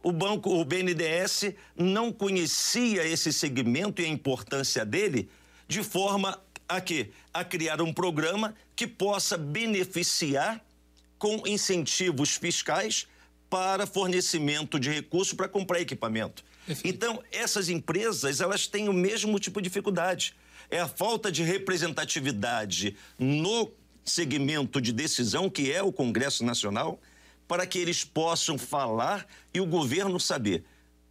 o 0.03 0.13
banco, 0.13 0.51
o 0.51 0.65
BNDES, 0.65 1.55
não 1.77 2.13
conhecia 2.13 3.05
esse 3.07 3.33
segmento 3.33 4.03
e 4.03 4.05
a 4.05 4.09
importância 4.09 4.85
dele 4.85 5.29
de 5.69 5.83
forma 5.83 6.41
a 6.69 6.81
quê? 6.81 7.11
A 7.33 7.45
criar 7.45 7.81
um 7.81 7.93
programa 7.93 8.55
que 8.75 8.87
possa 8.87 9.37
beneficiar 9.37 10.65
com 11.19 11.47
incentivos 11.47 12.37
fiscais 12.37 13.07
para 13.49 13.87
fornecimento 13.87 14.81
de 14.81 14.91
recursos 14.91 15.35
para 15.35 15.49
comprar 15.49 15.81
equipamento. 15.81 16.45
Perfeito. 16.67 16.95
Então, 16.95 17.23
essas 17.31 17.69
empresas, 17.69 18.41
elas 18.41 18.67
têm 18.67 18.89
o 18.89 18.93
mesmo 18.93 19.39
tipo 19.39 19.61
de 19.61 19.69
dificuldade. 19.69 20.35
É 20.71 20.81
a 20.81 20.89
falta 20.89 21.31
de 21.31 21.43
representatividade 21.43 22.97
no 23.19 23.71
segmento 24.05 24.81
de 24.81 24.93
decisão, 24.93 25.51
que 25.51 25.71
é 25.71 25.83
o 25.83 25.93
Congresso 25.93 26.45
Nacional, 26.45 27.01
para 27.47 27.67
que 27.67 27.79
eles 27.79 28.05
possam 28.05 28.57
falar 28.57 29.27
e 29.53 29.61
o 29.61 29.67
governo 29.67 30.19
saber. 30.19 30.65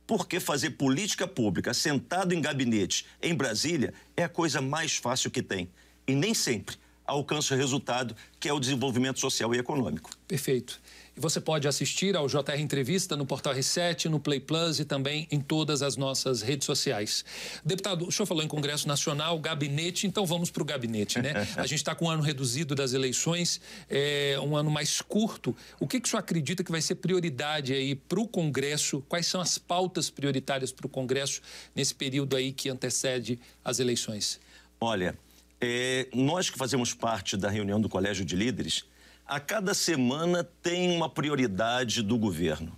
Porque 0.08 0.40
fazer 0.40 0.72
política 0.72 1.28
pública 1.28 1.74
sentado 1.74 2.34
em 2.34 2.42
gabinete 2.42 3.06
em 3.22 3.34
Brasília 3.34 3.94
é 4.18 4.24
a 4.24 4.30
coisa 4.30 4.62
mais 4.62 4.98
fácil 4.98 5.32
que 5.32 5.42
tem. 5.42 5.70
E 6.08 6.16
nem 6.16 6.34
sempre 6.34 6.76
alcança 7.06 7.54
o 7.54 7.58
resultado 7.58 8.16
que 8.40 8.50
é 8.50 8.54
o 8.54 8.60
desenvolvimento 8.60 9.20
social 9.20 9.54
e 9.54 9.58
econômico. 9.58 10.10
Perfeito. 10.28 10.82
Você 11.22 11.40
pode 11.40 11.68
assistir 11.68 12.18
ao 12.18 12.28
JR 12.28 12.60
Entrevista 12.60 13.16
no 13.16 13.28
Portal 13.28 13.54
R7, 13.54 14.06
no 14.06 14.20
Play 14.20 14.40
Plus 14.40 14.80
e 14.80 14.86
também 14.86 15.28
em 15.30 15.40
todas 15.40 15.84
as 15.84 15.96
nossas 15.96 16.42
redes 16.42 16.66
sociais. 16.66 17.24
Deputado, 17.64 18.08
o 18.08 18.12
senhor 18.12 18.26
falou 18.26 18.44
em 18.44 18.48
Congresso 18.48 18.88
Nacional, 18.88 19.38
gabinete, 19.38 20.08
então 20.08 20.26
vamos 20.26 20.50
para 20.50 20.64
o 20.64 20.66
gabinete, 20.66 21.22
né? 21.22 21.48
A 21.58 21.68
gente 21.68 21.76
está 21.76 21.94
com 21.94 22.06
um 22.06 22.10
ano 22.10 22.24
reduzido 22.24 22.74
das 22.74 22.94
eleições, 22.94 23.62
é, 23.88 24.36
um 24.42 24.58
ano 24.58 24.72
mais 24.72 25.00
curto. 25.00 25.56
O 25.80 25.88
que, 25.88 26.00
que 26.00 26.08
o 26.08 26.10
senhor 26.10 26.22
acredita 26.22 26.64
que 26.64 26.72
vai 26.72 26.82
ser 26.82 26.96
prioridade 26.96 27.72
aí 27.72 27.94
para 27.94 28.20
o 28.20 28.28
Congresso? 28.28 29.04
Quais 29.08 29.28
são 29.28 29.40
as 29.40 29.60
pautas 29.60 30.10
prioritárias 30.10 30.72
para 30.72 30.88
o 30.88 30.90
Congresso 30.90 31.40
nesse 31.76 31.94
período 31.94 32.36
aí 32.36 32.52
que 32.52 32.68
antecede 32.68 33.40
as 33.64 33.80
eleições? 33.80 34.40
Olha, 34.80 35.16
é, 35.62 36.08
nós 36.16 36.50
que 36.50 36.58
fazemos 36.58 36.96
parte 36.96 37.38
da 37.38 37.48
reunião 37.48 37.80
do 37.80 37.88
Colégio 37.88 38.26
de 38.26 38.36
Líderes, 38.36 38.84
a 39.32 39.40
cada 39.40 39.74
semana 39.74 40.44
tem 40.44 40.92
uma 40.92 41.08
prioridade 41.08 42.02
do 42.02 42.18
governo. 42.18 42.78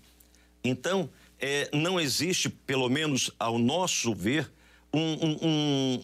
Então, 0.63 1.09
é, 1.39 1.67
não 1.73 1.99
existe, 1.99 2.47
pelo 2.47 2.87
menos 2.89 3.31
ao 3.39 3.57
nosso 3.57 4.13
ver, 4.13 4.51
um, 4.93 4.99
um, 4.99 5.37
um, 5.41 6.03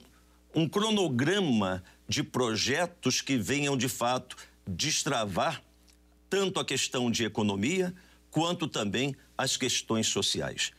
um 0.56 0.68
cronograma 0.68 1.84
de 2.08 2.24
projetos 2.24 3.22
que 3.22 3.38
venham 3.38 3.78
de 3.78 3.88
fato 3.88 4.36
destravar 4.68 5.62
tanto 6.28 6.60
a 6.60 6.66
questão 6.66 7.12
de 7.12 7.26
economia 7.26 7.94
quanto 8.32 8.68
também 8.68 9.16
as 9.38 9.56
questões 9.56 10.08
sociais. 10.08 10.72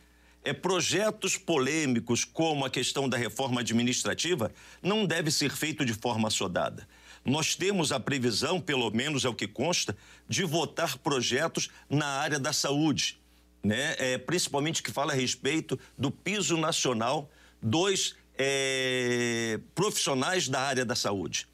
É, 0.43 0.51
projetos 0.51 1.37
polêmicos 1.37 2.25
como 2.25 2.65
a 2.65 2.69
questão 2.69 3.07
da 3.07 3.15
reforma 3.15 3.61
administrativa 3.61 4.51
não 4.83 5.05
deve 5.05 5.31
ser 5.31 5.49
feito 5.49 5.85
de 5.85 5.93
forma 5.93 6.27
assodada 6.27 6.85
nós 7.23 7.55
temos 7.55 7.91
a 7.91 7.99
previsão, 7.99 8.59
pelo 8.59 8.89
menos 8.91 9.25
é 9.25 9.29
o 9.29 9.35
que 9.35 9.47
consta, 9.47 9.95
de 10.27 10.43
votar 10.43 10.97
projetos 10.97 11.69
na 11.89 12.07
área 12.07 12.39
da 12.39 12.51
saúde, 12.51 13.19
né? 13.63 13.95
É, 13.99 14.17
principalmente 14.17 14.81
que 14.81 14.91
fala 14.91 15.13
a 15.13 15.15
respeito 15.15 15.79
do 15.97 16.09
piso 16.09 16.57
nacional 16.57 17.29
dos 17.61 18.15
é, 18.37 19.59
profissionais 19.75 20.47
da 20.47 20.61
área 20.61 20.83
da 20.83 20.95
saúde. 20.95 21.47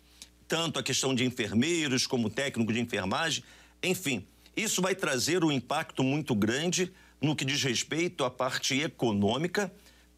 Tanto 0.47 0.79
a 0.79 0.83
questão 0.83 1.13
de 1.13 1.25
enfermeiros 1.25 2.07
como 2.07 2.29
técnico 2.29 2.71
de 2.71 2.79
enfermagem, 2.79 3.43
enfim, 3.83 4.25
isso 4.55 4.81
vai 4.81 4.95
trazer 4.95 5.43
um 5.43 5.51
impacto 5.51 6.01
muito 6.01 6.33
grande 6.33 6.91
no 7.21 7.36
que 7.36 7.43
diz 7.43 7.62
respeito 7.62 8.24
à 8.24 8.31
parte 8.31 8.79
econômica 8.79 9.71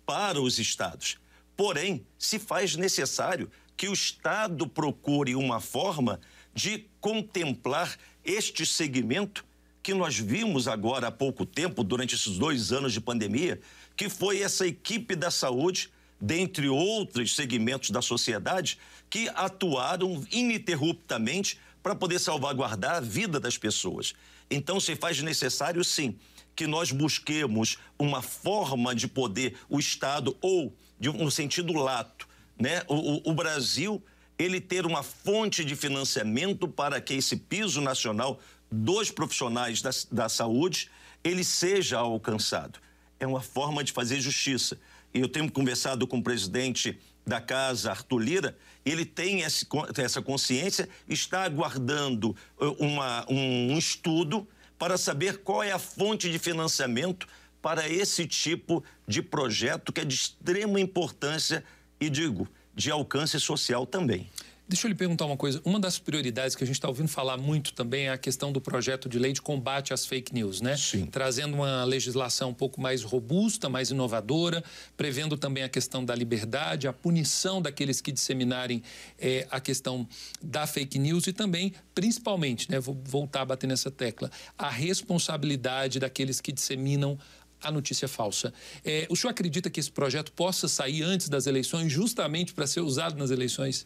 para 0.05 0.39
os 0.39 0.59
estados. 0.59 1.17
Porém, 1.57 2.05
se 2.17 2.37
faz 2.37 2.75
necessário 2.75 3.49
que 3.79 3.87
o 3.87 3.93
Estado 3.93 4.67
procure 4.67 5.37
uma 5.37 5.61
forma 5.61 6.19
de 6.53 6.85
contemplar 6.99 7.97
este 8.25 8.65
segmento 8.65 9.45
que 9.81 9.93
nós 9.93 10.19
vimos 10.19 10.67
agora 10.67 11.07
há 11.07 11.11
pouco 11.11 11.45
tempo, 11.45 11.81
durante 11.81 12.13
esses 12.13 12.37
dois 12.37 12.73
anos 12.73 12.91
de 12.91 12.99
pandemia, 12.99 13.57
que 13.95 14.09
foi 14.09 14.41
essa 14.41 14.67
equipe 14.67 15.15
da 15.15 15.31
saúde, 15.31 15.89
dentre 16.19 16.67
outros 16.67 17.33
segmentos 17.33 17.89
da 17.89 18.01
sociedade, 18.01 18.77
que 19.09 19.29
atuaram 19.29 20.27
ininterruptamente 20.29 21.57
para 21.81 21.95
poder 21.95 22.19
salvaguardar 22.19 22.97
a 22.97 22.99
vida 22.99 23.39
das 23.39 23.57
pessoas. 23.57 24.13
Então, 24.51 24.77
se 24.81 24.93
faz 24.97 25.21
necessário, 25.21 25.85
sim, 25.85 26.19
que 26.53 26.67
nós 26.67 26.91
busquemos 26.91 27.77
uma 27.97 28.21
forma 28.21 28.93
de 28.93 29.07
poder 29.07 29.55
o 29.69 29.79
Estado, 29.79 30.35
ou, 30.41 30.75
de, 30.99 31.07
no 31.07 31.31
sentido 31.31 31.71
lato, 31.71 32.27
né, 32.59 32.83
o, 32.87 33.31
o 33.31 33.33
Brasil 33.33 34.03
ele 34.37 34.61
ter 34.61 34.85
uma 34.85 35.03
fonte 35.03 35.65
de 35.65 35.75
financiamento 35.75 36.67
para 36.67 37.01
que 37.01 37.13
esse 37.13 37.35
piso 37.35 37.81
nacional 37.81 38.39
dos 38.71 39.09
profissionais 39.11 39.81
da, 39.81 39.89
da 40.11 40.29
saúde 40.29 40.89
ele 41.23 41.43
seja 41.43 41.97
alcançado. 41.97 42.79
É 43.19 43.27
uma 43.27 43.41
forma 43.41 43.83
de 43.83 43.91
fazer 43.91 44.21
justiça. 44.21 44.79
Eu 45.13 45.27
tenho 45.27 45.51
conversado 45.51 46.07
com 46.07 46.19
o 46.19 46.23
presidente 46.23 46.97
da 47.25 47.41
casa, 47.41 47.91
Arthur 47.91 48.19
Lira, 48.19 48.57
ele 48.85 49.05
tem 49.05 49.43
essa 49.43 50.21
consciência, 50.21 50.87
está 51.07 51.43
aguardando 51.43 52.35
uh, 52.59 52.71
uma, 52.79 53.25
um, 53.29 53.73
um 53.73 53.77
estudo 53.77 54.47
para 54.77 54.97
saber 54.97 55.39
qual 55.39 55.61
é 55.61 55.71
a 55.71 55.79
fonte 55.79 56.31
de 56.31 56.39
financiamento 56.39 57.27
para 57.61 57.89
esse 57.89 58.25
tipo 58.25 58.83
de 59.05 59.21
projeto 59.21 59.91
que 59.91 60.01
é 60.01 60.05
de 60.05 60.15
extrema 60.15 60.79
importância 60.79 61.63
e 61.99 62.09
digo, 62.09 62.47
de 62.73 62.91
alcance 62.91 63.39
social 63.39 63.85
também. 63.85 64.29
Deixa 64.69 64.85
eu 64.85 64.89
lhe 64.89 64.95
perguntar 64.95 65.25
uma 65.25 65.35
coisa. 65.35 65.59
Uma 65.65 65.79
das 65.79 65.97
prioridades 65.97 66.55
que 66.55 66.63
a 66.63 66.67
gente 66.67 66.75
está 66.75 66.87
ouvindo 66.87 67.07
falar 67.07 67.37
muito 67.37 67.73
também 67.73 68.05
é 68.05 68.11
a 68.11 68.17
questão 68.19 68.51
do 68.51 68.61
projeto 68.61 69.09
de 69.09 69.17
lei 69.17 69.33
de 69.33 69.41
combate 69.41 69.95
às 69.95 70.05
fake 70.05 70.31
news, 70.31 70.61
né? 70.61 70.77
Sim. 70.77 71.07
Trazendo 71.07 71.55
uma 71.55 71.83
legislação 71.83 72.51
um 72.51 72.53
pouco 72.53 72.79
mais 72.79 73.01
robusta, 73.01 73.67
mais 73.67 73.89
inovadora, 73.89 74.63
prevendo 74.95 75.35
também 75.35 75.63
a 75.63 75.69
questão 75.69 76.05
da 76.05 76.13
liberdade, 76.13 76.87
a 76.87 76.93
punição 76.93 77.59
daqueles 77.59 77.99
que 77.99 78.11
disseminarem 78.11 78.83
é, 79.17 79.47
a 79.49 79.59
questão 79.59 80.07
da 80.39 80.67
fake 80.67 80.99
news 80.99 81.25
e 81.25 81.33
também, 81.33 81.73
principalmente, 81.95 82.69
né? 82.69 82.79
Vou 82.79 82.95
voltar 83.03 83.41
a 83.41 83.45
bater 83.45 83.65
nessa 83.65 83.89
tecla, 83.89 84.29
a 84.55 84.69
responsabilidade 84.69 85.97
daqueles 85.97 86.39
que 86.39 86.51
disseminam 86.51 87.17
a 87.61 87.71
notícia 87.71 88.07
falsa. 88.07 88.53
É, 88.83 89.07
o 89.09 89.15
senhor 89.15 89.31
acredita 89.31 89.69
que 89.69 89.79
esse 89.79 89.91
projeto 89.91 90.31
possa 90.31 90.67
sair 90.67 91.03
antes 91.03 91.29
das 91.29 91.47
eleições, 91.47 91.91
justamente 91.91 92.53
para 92.53 92.65
ser 92.67 92.81
usado 92.81 93.17
nas 93.17 93.31
eleições? 93.31 93.85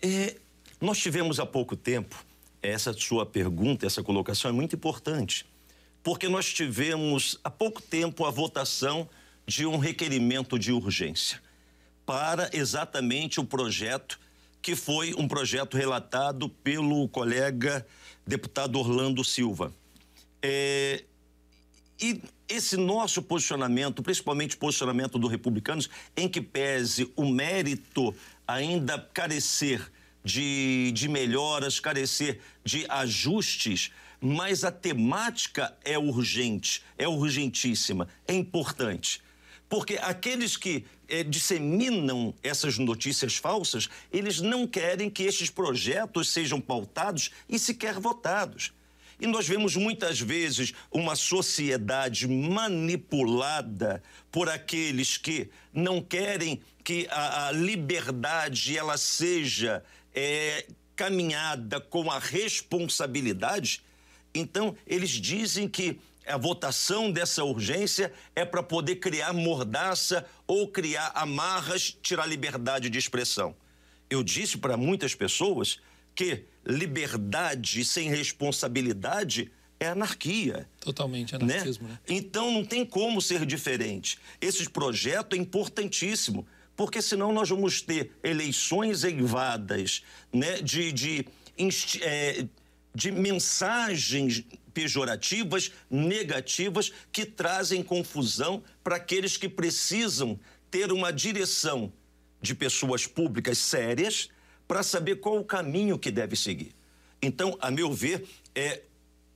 É, 0.00 0.36
nós 0.80 0.98
tivemos 0.98 1.38
há 1.38 1.46
pouco 1.46 1.76
tempo, 1.76 2.24
essa 2.62 2.92
sua 2.92 3.26
pergunta, 3.26 3.86
essa 3.86 4.02
colocação 4.02 4.50
é 4.50 4.52
muito 4.52 4.74
importante, 4.76 5.46
porque 6.02 6.28
nós 6.28 6.52
tivemos 6.52 7.38
há 7.44 7.50
pouco 7.50 7.82
tempo 7.82 8.24
a 8.24 8.30
votação 8.30 9.08
de 9.46 9.66
um 9.66 9.76
requerimento 9.76 10.58
de 10.58 10.72
urgência 10.72 11.40
para 12.06 12.50
exatamente 12.52 13.38
o 13.38 13.44
projeto 13.44 14.18
que 14.62 14.76
foi 14.76 15.14
um 15.14 15.26
projeto 15.26 15.76
relatado 15.76 16.48
pelo 16.48 17.08
colega 17.08 17.86
deputado 18.26 18.78
Orlando 18.78 19.24
Silva. 19.24 19.72
É, 20.42 21.04
e 22.00 22.22
esse 22.48 22.76
nosso 22.76 23.22
posicionamento, 23.22 24.02
principalmente 24.02 24.56
o 24.56 24.58
posicionamento 24.58 25.18
do 25.18 25.28
Republicanos, 25.28 25.88
em 26.16 26.28
que 26.28 26.40
pese 26.40 27.12
o 27.14 27.26
mérito 27.26 28.14
ainda 28.46 28.98
carecer 29.12 29.90
de, 30.24 30.90
de 30.92 31.08
melhoras, 31.08 31.78
carecer 31.78 32.40
de 32.64 32.86
ajustes, 32.88 33.90
mas 34.20 34.64
a 34.64 34.72
temática 34.72 35.76
é 35.84 35.98
urgente, 35.98 36.82
é 36.98 37.06
urgentíssima, 37.08 38.08
é 38.26 38.34
importante. 38.34 39.22
Porque 39.68 39.98
aqueles 40.02 40.56
que 40.56 40.84
é, 41.08 41.22
disseminam 41.22 42.34
essas 42.42 42.76
notícias 42.76 43.36
falsas, 43.36 43.88
eles 44.12 44.40
não 44.40 44.66
querem 44.66 45.08
que 45.08 45.22
estes 45.22 45.48
projetos 45.48 46.28
sejam 46.28 46.60
pautados 46.60 47.30
e 47.48 47.58
sequer 47.58 47.98
votados. 48.00 48.72
E 49.20 49.26
nós 49.26 49.46
vemos 49.46 49.76
muitas 49.76 50.18
vezes 50.18 50.72
uma 50.90 51.14
sociedade 51.14 52.26
manipulada 52.26 54.02
por 54.32 54.48
aqueles 54.48 55.18
que 55.18 55.50
não 55.74 56.00
querem 56.00 56.62
que 56.82 57.06
a, 57.10 57.48
a 57.48 57.52
liberdade 57.52 58.78
ela 58.78 58.96
seja 58.96 59.84
é, 60.14 60.66
caminhada 60.96 61.80
com 61.80 62.10
a 62.10 62.18
responsabilidade. 62.18 63.82
Então, 64.34 64.74
eles 64.86 65.10
dizem 65.10 65.68
que 65.68 66.00
a 66.26 66.38
votação 66.38 67.10
dessa 67.10 67.44
urgência 67.44 68.12
é 68.34 68.44
para 68.44 68.62
poder 68.62 68.96
criar 68.96 69.34
mordaça 69.34 70.26
ou 70.46 70.68
criar 70.68 71.12
amarras, 71.14 71.96
tirar 72.02 72.26
liberdade 72.26 72.88
de 72.88 72.98
expressão. 72.98 73.54
Eu 74.08 74.22
disse 74.22 74.56
para 74.56 74.76
muitas 74.76 75.14
pessoas 75.14 75.78
que 76.14 76.44
liberdade 76.66 77.84
sem 77.84 78.08
responsabilidade 78.08 79.50
é 79.78 79.88
anarquia. 79.88 80.68
Totalmente 80.80 81.34
anarquismo, 81.34 81.88
né? 81.88 81.94
né? 81.94 82.00
Então 82.08 82.52
não 82.52 82.64
tem 82.64 82.84
como 82.84 83.20
ser 83.20 83.46
diferente. 83.46 84.18
Esse 84.40 84.68
projeto 84.68 85.34
é 85.34 85.38
importantíssimo, 85.38 86.46
porque 86.76 87.00
senão 87.00 87.32
nós 87.32 87.48
vamos 87.48 87.80
ter 87.80 88.12
eleições 88.22 89.04
eivadas 89.04 90.02
né, 90.32 90.60
de, 90.60 90.92
de, 90.92 91.26
é, 92.02 92.46
de 92.94 93.10
mensagens 93.10 94.44
pejorativas, 94.74 95.72
negativas, 95.90 96.92
que 97.10 97.24
trazem 97.24 97.82
confusão 97.82 98.62
para 98.84 98.96
aqueles 98.96 99.36
que 99.36 99.48
precisam 99.48 100.38
ter 100.70 100.92
uma 100.92 101.12
direção 101.12 101.92
de 102.40 102.54
pessoas 102.54 103.06
públicas 103.06 103.58
sérias 103.58 104.28
para 104.70 104.84
saber 104.84 105.16
qual 105.16 105.36
o 105.36 105.44
caminho 105.44 105.98
que 105.98 106.12
deve 106.12 106.36
seguir. 106.36 106.72
Então, 107.20 107.58
a 107.60 107.72
meu 107.72 107.92
ver, 107.92 108.24
é 108.54 108.82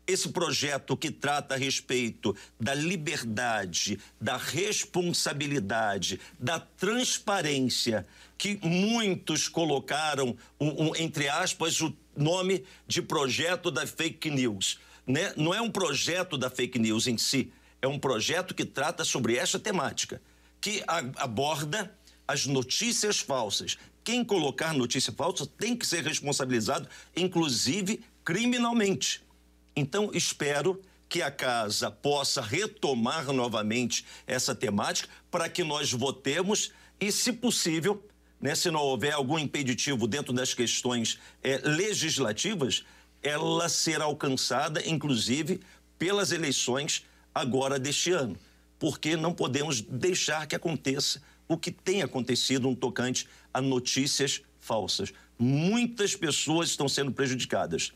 esse 0.06 0.28
projeto 0.28 0.96
que 0.96 1.10
trata 1.10 1.56
a 1.56 1.58
respeito 1.58 2.36
da 2.60 2.72
liberdade, 2.72 3.98
da 4.20 4.36
responsabilidade, 4.36 6.20
da 6.38 6.60
transparência, 6.60 8.06
que 8.38 8.60
muitos 8.62 9.48
colocaram, 9.48 10.36
um, 10.60 10.90
um, 10.90 10.96
entre 10.96 11.28
aspas, 11.28 11.80
o 11.80 11.92
nome 12.16 12.64
de 12.86 13.02
projeto 13.02 13.72
da 13.72 13.84
fake 13.88 14.30
news. 14.30 14.78
Né? 15.04 15.32
Não 15.36 15.52
é 15.52 15.60
um 15.60 15.68
projeto 15.68 16.38
da 16.38 16.48
fake 16.48 16.78
news 16.78 17.08
em 17.08 17.18
si, 17.18 17.52
é 17.82 17.88
um 17.88 17.98
projeto 17.98 18.54
que 18.54 18.64
trata 18.64 19.04
sobre 19.04 19.36
essa 19.36 19.58
temática, 19.58 20.22
que 20.60 20.80
aborda 21.16 21.92
as 22.26 22.46
notícias 22.46 23.18
falsas, 23.18 23.76
quem 24.04 24.22
colocar 24.22 24.74
notícia 24.74 25.12
falsa 25.12 25.46
tem 25.46 25.74
que 25.74 25.86
ser 25.86 26.04
responsabilizado, 26.04 26.86
inclusive 27.16 28.04
criminalmente. 28.22 29.22
Então, 29.74 30.10
espero 30.12 30.80
que 31.08 31.22
a 31.22 31.30
casa 31.30 31.90
possa 31.90 32.42
retomar 32.42 33.32
novamente 33.32 34.04
essa 34.26 34.54
temática 34.54 35.08
para 35.30 35.48
que 35.48 35.64
nós 35.64 35.92
votemos 35.92 36.70
e, 37.00 37.10
se 37.10 37.32
possível, 37.32 38.06
né, 38.40 38.54
se 38.54 38.70
não 38.70 38.80
houver 38.80 39.12
algum 39.12 39.38
impeditivo 39.38 40.06
dentro 40.06 40.32
das 40.32 40.52
questões 40.52 41.18
é, 41.42 41.58
legislativas, 41.58 42.84
ela 43.22 43.68
será 43.68 44.04
alcançada, 44.04 44.86
inclusive, 44.86 45.60
pelas 45.98 46.30
eleições 46.30 47.04
agora 47.34 47.78
deste 47.78 48.12
ano. 48.12 48.36
Porque 48.78 49.16
não 49.16 49.32
podemos 49.32 49.80
deixar 49.80 50.46
que 50.46 50.54
aconteça 50.54 51.22
o 51.48 51.56
que 51.56 51.70
tem 51.70 52.02
acontecido 52.02 52.68
no 52.68 52.76
tocante 52.76 53.26
a 53.54 53.62
notícias 53.62 54.42
falsas. 54.60 55.14
Muitas 55.38 56.14
pessoas 56.16 56.70
estão 56.70 56.88
sendo 56.88 57.12
prejudicadas, 57.12 57.92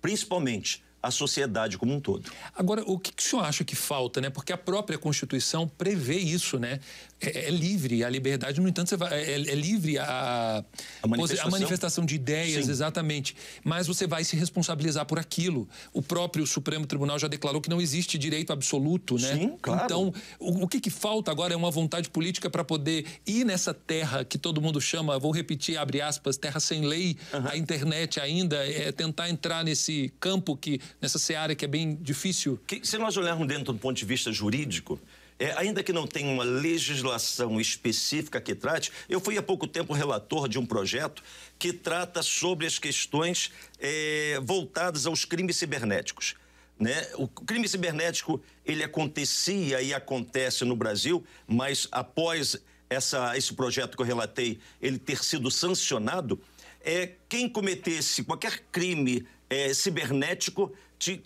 principalmente 0.00 0.82
a 1.02 1.10
sociedade 1.10 1.78
como 1.78 1.94
um 1.94 2.00
todo. 2.00 2.30
Agora, 2.54 2.82
o 2.86 2.98
que, 2.98 3.12
que 3.12 3.22
o 3.22 3.26
senhor 3.26 3.44
acha 3.44 3.64
que 3.64 3.74
falta, 3.74 4.20
né? 4.20 4.28
Porque 4.28 4.52
a 4.52 4.58
própria 4.58 4.98
Constituição 4.98 5.66
prevê 5.66 6.18
isso, 6.18 6.58
né? 6.58 6.78
É, 7.20 7.46
é 7.46 7.50
livre 7.50 8.02
a 8.02 8.08
liberdade, 8.08 8.60
no 8.60 8.68
entanto, 8.68 8.96
vai, 8.96 9.12
é, 9.12 9.32
é, 9.32 9.54
livre 9.54 9.98
a, 9.98 10.64
a, 11.02 11.06
manifestação. 11.06 11.48
a, 11.48 11.50
manifestação. 11.50 12.04
de 12.04 12.14
ideias, 12.14 12.64
Sim. 12.64 12.70
exatamente. 12.70 13.36
Mas 13.62 13.86
você 13.86 14.06
vai 14.06 14.24
se 14.24 14.36
responsabilizar 14.36 15.04
por 15.06 15.18
aquilo. 15.18 15.68
O 15.92 16.02
próprio 16.02 16.46
Supremo 16.46 16.86
Tribunal 16.86 17.18
já 17.18 17.28
declarou 17.28 17.60
que 17.60 17.68
não 17.68 17.80
existe 17.80 18.18
direito 18.18 18.52
absoluto, 18.52 19.18
né? 19.18 19.34
Sim, 19.34 19.56
claro. 19.60 19.84
Então, 19.84 20.14
o, 20.38 20.64
o 20.64 20.68
que, 20.68 20.80
que 20.80 20.90
falta 20.90 21.30
agora 21.30 21.52
é 21.52 21.56
uma 21.56 21.70
vontade 21.70 22.08
política 22.08 22.48
para 22.48 22.64
poder 22.64 23.06
ir 23.26 23.44
nessa 23.44 23.72
terra 23.74 24.24
que 24.24 24.38
todo 24.38 24.60
mundo 24.60 24.80
chama, 24.80 25.18
vou 25.18 25.30
repetir, 25.30 25.76
abre 25.78 26.00
aspas, 26.00 26.36
terra 26.36 26.60
sem 26.60 26.86
lei, 26.86 27.16
uhum. 27.32 27.48
a 27.48 27.56
internet 27.56 28.18
ainda, 28.18 28.56
é 28.56 28.92
tentar 28.92 29.28
entrar 29.28 29.62
nesse 29.64 30.12
campo 30.18 30.56
que 30.56 30.80
nessa 31.00 31.18
seara 31.18 31.54
que 31.54 31.64
é 31.64 31.68
bem 31.68 31.94
difícil? 31.94 32.58
Que, 32.66 32.86
se 32.86 32.96
nós 32.98 33.16
olharmos 33.16 33.46
dentro 33.46 33.72
do 33.72 33.78
ponto 33.78 33.96
de 33.96 34.04
vista 34.04 34.32
jurídico, 34.32 35.00
é, 35.38 35.52
ainda 35.56 35.82
que 35.82 35.92
não 35.92 36.06
tenha 36.06 36.30
uma 36.30 36.44
legislação 36.44 37.58
específica 37.58 38.40
que 38.40 38.54
trate, 38.54 38.92
eu 39.08 39.18
fui 39.18 39.38
há 39.38 39.42
pouco 39.42 39.66
tempo 39.66 39.94
relator 39.94 40.46
de 40.46 40.58
um 40.58 40.66
projeto 40.66 41.22
que 41.58 41.72
trata 41.72 42.22
sobre 42.22 42.66
as 42.66 42.78
questões 42.78 43.50
é, 43.78 44.38
voltadas 44.42 45.06
aos 45.06 45.24
crimes 45.24 45.56
cibernéticos. 45.56 46.34
Né? 46.78 47.06
O 47.16 47.26
crime 47.26 47.66
cibernético 47.66 48.42
ele 48.66 48.84
acontecia 48.84 49.80
e 49.80 49.94
acontece 49.94 50.64
no 50.64 50.76
Brasil, 50.76 51.24
mas 51.46 51.88
após 51.90 52.58
essa, 52.90 53.36
esse 53.36 53.54
projeto 53.54 53.96
que 53.96 54.02
eu 54.02 54.06
relatei 54.06 54.58
ele 54.80 54.98
ter 54.98 55.24
sido 55.24 55.50
sancionado, 55.50 56.38
é 56.82 57.12
quem 57.28 57.48
cometesse 57.48 58.24
qualquer 58.24 58.64
crime 58.72 59.26
é, 59.50 59.74
cibernético 59.74 60.72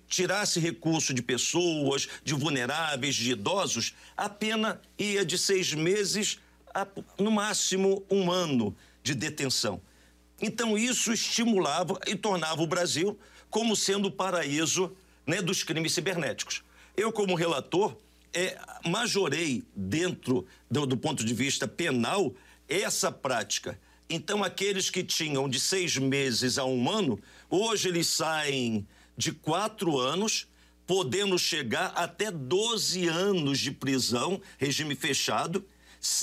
tirasse 0.08 0.58
recurso 0.60 1.12
de 1.12 1.20
pessoas, 1.20 2.08
de 2.24 2.32
vulneráveis, 2.32 3.14
de 3.14 3.32
idosos, 3.32 3.94
a 4.16 4.28
pena 4.28 4.80
ia 4.98 5.24
de 5.24 5.36
seis 5.36 5.74
meses 5.74 6.38
a, 6.72 6.86
no 7.18 7.30
máximo, 7.30 8.04
um 8.10 8.30
ano 8.30 8.74
de 9.02 9.14
detenção. 9.14 9.80
Então, 10.40 10.78
isso 10.78 11.12
estimulava 11.12 11.98
e 12.06 12.16
tornava 12.16 12.62
o 12.62 12.66
Brasil 12.66 13.18
como 13.50 13.76
sendo 13.76 14.08
o 14.08 14.12
paraíso 14.12 14.96
né, 15.26 15.42
dos 15.42 15.62
crimes 15.62 15.92
cibernéticos. 15.92 16.62
Eu, 16.96 17.12
como 17.12 17.34
relator, 17.34 17.96
é, 18.32 18.58
majorei 18.84 19.64
dentro 19.74 20.46
do, 20.70 20.86
do 20.86 20.96
ponto 20.96 21.24
de 21.24 21.34
vista 21.34 21.68
penal 21.68 22.34
essa 22.68 23.12
prática. 23.12 23.78
Então, 24.08 24.44
aqueles 24.44 24.90
que 24.90 25.02
tinham 25.02 25.48
de 25.48 25.58
seis 25.58 25.96
meses 25.96 26.58
a 26.58 26.64
um 26.64 26.90
ano, 26.90 27.18
hoje 27.54 27.88
eles 27.88 28.06
saem 28.06 28.86
de 29.16 29.32
quatro 29.32 29.98
anos, 29.98 30.48
podendo 30.86 31.38
chegar 31.38 31.86
até 31.94 32.30
12 32.30 33.06
anos 33.06 33.58
de 33.58 33.70
prisão, 33.70 34.40
regime 34.58 34.94
fechado, 34.94 35.64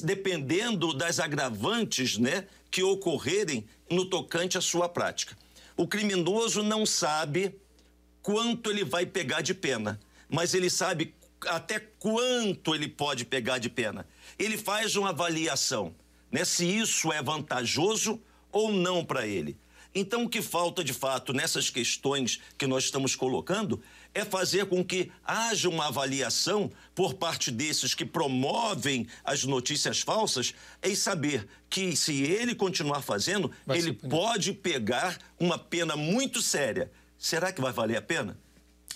dependendo 0.03 0.93
das 0.93 1.19
agravantes 1.19 2.17
né, 2.17 2.45
que 2.69 2.83
ocorrerem 2.83 3.65
no 3.89 4.05
tocante 4.05 4.57
à 4.57 4.61
sua 4.61 4.87
prática. 4.87 5.35
O 5.75 5.87
criminoso 5.87 6.61
não 6.61 6.85
sabe 6.85 7.55
quanto 8.21 8.69
ele 8.69 8.83
vai 8.83 9.05
pegar 9.05 9.41
de 9.41 9.53
pena, 9.53 9.99
mas 10.29 10.53
ele 10.53 10.69
sabe 10.69 11.15
até 11.47 11.79
quanto 11.79 12.75
ele 12.75 12.87
pode 12.87 13.25
pegar 13.25 13.57
de 13.57 13.69
pena. 13.69 14.05
Ele 14.37 14.57
faz 14.57 14.95
uma 14.95 15.09
avaliação, 15.09 15.95
né, 16.31 16.45
se 16.45 16.65
isso 16.65 17.11
é 17.11 17.21
vantajoso 17.21 18.21
ou 18.51 18.71
não 18.71 19.03
para 19.03 19.25
ele. 19.25 19.57
Então, 19.93 20.23
o 20.23 20.29
que 20.29 20.41
falta 20.41 20.83
de 20.83 20.93
fato 20.93 21.33
nessas 21.33 21.69
questões 21.69 22.39
que 22.57 22.65
nós 22.65 22.85
estamos 22.85 23.15
colocando 23.15 23.81
é 24.13 24.23
fazer 24.23 24.65
com 24.65 24.83
que 24.83 25.11
haja 25.23 25.67
uma 25.69 25.87
avaliação 25.87 26.71
por 26.95 27.13
parte 27.13 27.51
desses 27.51 27.93
que 27.93 28.05
promovem 28.05 29.07
as 29.23 29.43
notícias 29.43 29.99
falsas 29.99 30.53
e 30.81 30.95
saber 30.95 31.47
que, 31.69 31.95
se 31.95 32.23
ele 32.23 32.55
continuar 32.55 33.01
fazendo, 33.01 33.51
vai 33.65 33.77
ele 33.77 33.93
pode 33.93 34.53
pegar 34.53 35.17
uma 35.39 35.57
pena 35.57 35.95
muito 35.95 36.41
séria. 36.41 36.91
Será 37.17 37.51
que 37.51 37.61
vai 37.61 37.73
valer 37.73 37.97
a 37.97 38.01
pena? 38.01 38.37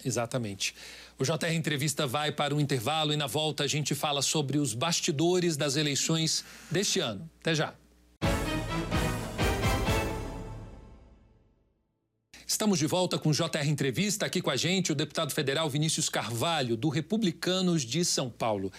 Exatamente. 0.03 0.75
O 1.17 1.23
JR 1.23 1.53
Entrevista 1.53 2.05
vai 2.05 2.31
para 2.31 2.53
o 2.53 2.59
intervalo 2.59 3.13
e 3.13 3.17
na 3.17 3.27
volta 3.27 3.63
a 3.63 3.67
gente 3.67 3.95
fala 3.95 4.21
sobre 4.21 4.57
os 4.57 4.73
bastidores 4.73 5.55
das 5.55 5.75
eleições 5.75 6.43
deste 6.69 6.99
ano. 6.99 7.29
Até 7.39 7.55
já. 7.55 7.73
Estamos 12.55 12.79
de 12.79 12.87
volta 12.87 13.19
com 13.19 13.31
o 13.31 13.33
JR 13.33 13.67
Entrevista. 13.67 14.25
Aqui 14.25 14.41
com 14.41 14.49
a 14.49 14.55
gente 14.55 14.93
o 14.93 14.95
deputado 14.95 15.33
federal 15.33 15.69
Vinícius 15.69 16.07
Carvalho, 16.07 16.77
do 16.77 16.87
Republicanos 16.87 17.81
de 17.81 18.05
São 18.05 18.29
Paulo. 18.29 18.71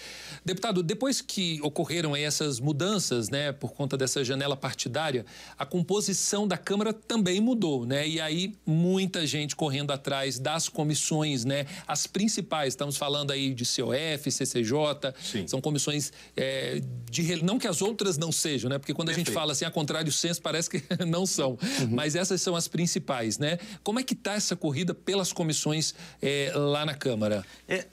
Deputado, 0.43 0.83
depois 0.83 1.21
que 1.21 1.61
ocorreram 1.62 2.17
essas 2.17 2.59
mudanças, 2.59 3.29
né, 3.29 3.53
por 3.53 3.75
conta 3.75 3.95
dessa 3.95 4.25
janela 4.25 4.57
partidária, 4.57 5.27
a 5.59 5.67
composição 5.67 6.49
da 6.49 6.57
Câmara 6.57 6.95
também 6.95 7.39
mudou, 7.39 7.85
né? 7.85 8.09
E 8.09 8.19
aí 8.19 8.55
muita 8.65 9.27
gente 9.27 9.55
correndo 9.55 9.91
atrás 9.91 10.39
das 10.39 10.71
comissões, 10.71 11.45
né? 11.45 11.67
As 11.87 12.07
principais, 12.07 12.69
estamos 12.69 12.97
falando 12.97 13.31
aí 13.31 13.53
de 13.53 13.65
COF, 13.67 14.33
CCJ, 14.33 15.12
Sim. 15.21 15.47
são 15.47 15.61
comissões 15.61 16.15
é, 16.35 16.81
de 17.11 17.43
não 17.43 17.59
que 17.59 17.69
as 17.69 17.83
outras 17.83 18.17
não 18.17 18.33
sejam, 18.33 18.71
né? 18.71 18.79
Porque 18.79 18.95
quando 18.95 19.09
Perfeito. 19.09 19.27
a 19.27 19.31
gente 19.33 19.35
fala 19.35 19.53
assim, 19.53 19.67
a 19.67 19.71
contrário 19.71 20.11
senso, 20.11 20.41
parece 20.41 20.71
que 20.71 20.83
não 21.05 21.27
são. 21.27 21.59
Uhum. 21.81 21.89
Mas 21.91 22.17
essas 22.17 22.41
são 22.41 22.57
as 22.57 22.67
principais, 22.67 23.37
né? 23.37 23.59
Como 23.83 23.98
é 23.98 24.02
que 24.02 24.14
está 24.14 24.35
essa 24.35 24.57
corrida 24.57 24.94
pelas 24.94 25.33
comissões 25.33 25.94
é, 26.20 26.52
lá 26.55 26.85
na 26.85 26.94
Câmara? 26.94 27.44
É, 27.68 27.87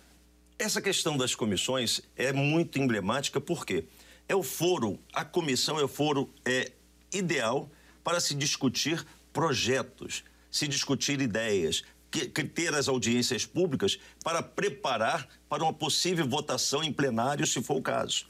essa 0.57 0.81
questão 0.81 1.17
das 1.17 1.35
comissões 1.35 2.01
é 2.15 2.31
muito 2.31 2.79
emblemática 2.79 3.41
porque 3.41 3.85
é 4.27 4.35
o 4.35 4.43
foro, 4.43 4.99
a 5.13 5.25
comissão 5.25 5.79
é 5.79 5.83
o 5.83 5.87
foro 5.87 6.29
é, 6.45 6.71
ideal 7.11 7.69
para 8.03 8.19
se 8.19 8.33
discutir 8.33 9.05
projetos, 9.31 10.23
se 10.51 10.67
discutir 10.67 11.19
ideias, 11.21 11.83
que, 12.11 12.27
que 12.27 12.43
ter 12.43 12.73
as 12.75 12.87
audiências 12.87 13.45
públicas 13.45 13.99
para 14.23 14.43
preparar 14.43 15.27
para 15.49 15.63
uma 15.63 15.73
possível 15.73 16.27
votação 16.27 16.83
em 16.83 16.93
plenário, 16.93 17.47
se 17.47 17.61
for 17.61 17.77
o 17.77 17.81
caso. 17.81 18.27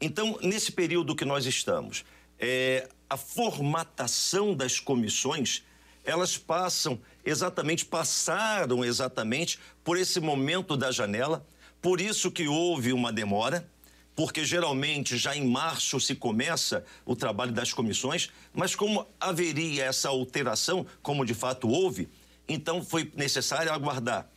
Então, 0.00 0.36
nesse 0.42 0.72
período 0.72 1.14
que 1.14 1.24
nós 1.24 1.46
estamos, 1.46 2.04
é, 2.38 2.88
a 3.08 3.16
formatação 3.16 4.52
das 4.52 4.80
comissões 4.80 5.62
elas 6.04 6.36
passam 6.36 7.00
exatamente, 7.24 7.84
passaram 7.84 8.84
exatamente 8.84 9.58
por 9.84 9.96
esse 9.96 10.20
momento 10.20 10.76
da 10.76 10.90
janela, 10.90 11.46
por 11.80 12.00
isso 12.00 12.30
que 12.30 12.46
houve 12.46 12.92
uma 12.92 13.12
demora, 13.12 13.68
porque 14.14 14.44
geralmente 14.44 15.16
já 15.16 15.34
em 15.34 15.46
março 15.46 15.98
se 15.98 16.14
começa 16.14 16.84
o 17.04 17.16
trabalho 17.16 17.52
das 17.52 17.72
comissões, 17.72 18.30
mas 18.52 18.74
como 18.74 19.06
haveria 19.18 19.84
essa 19.84 20.08
alteração, 20.08 20.86
como 21.02 21.24
de 21.24 21.34
fato 21.34 21.68
houve, 21.68 22.08
então 22.48 22.84
foi 22.84 23.10
necessário 23.16 23.72
aguardar. 23.72 24.28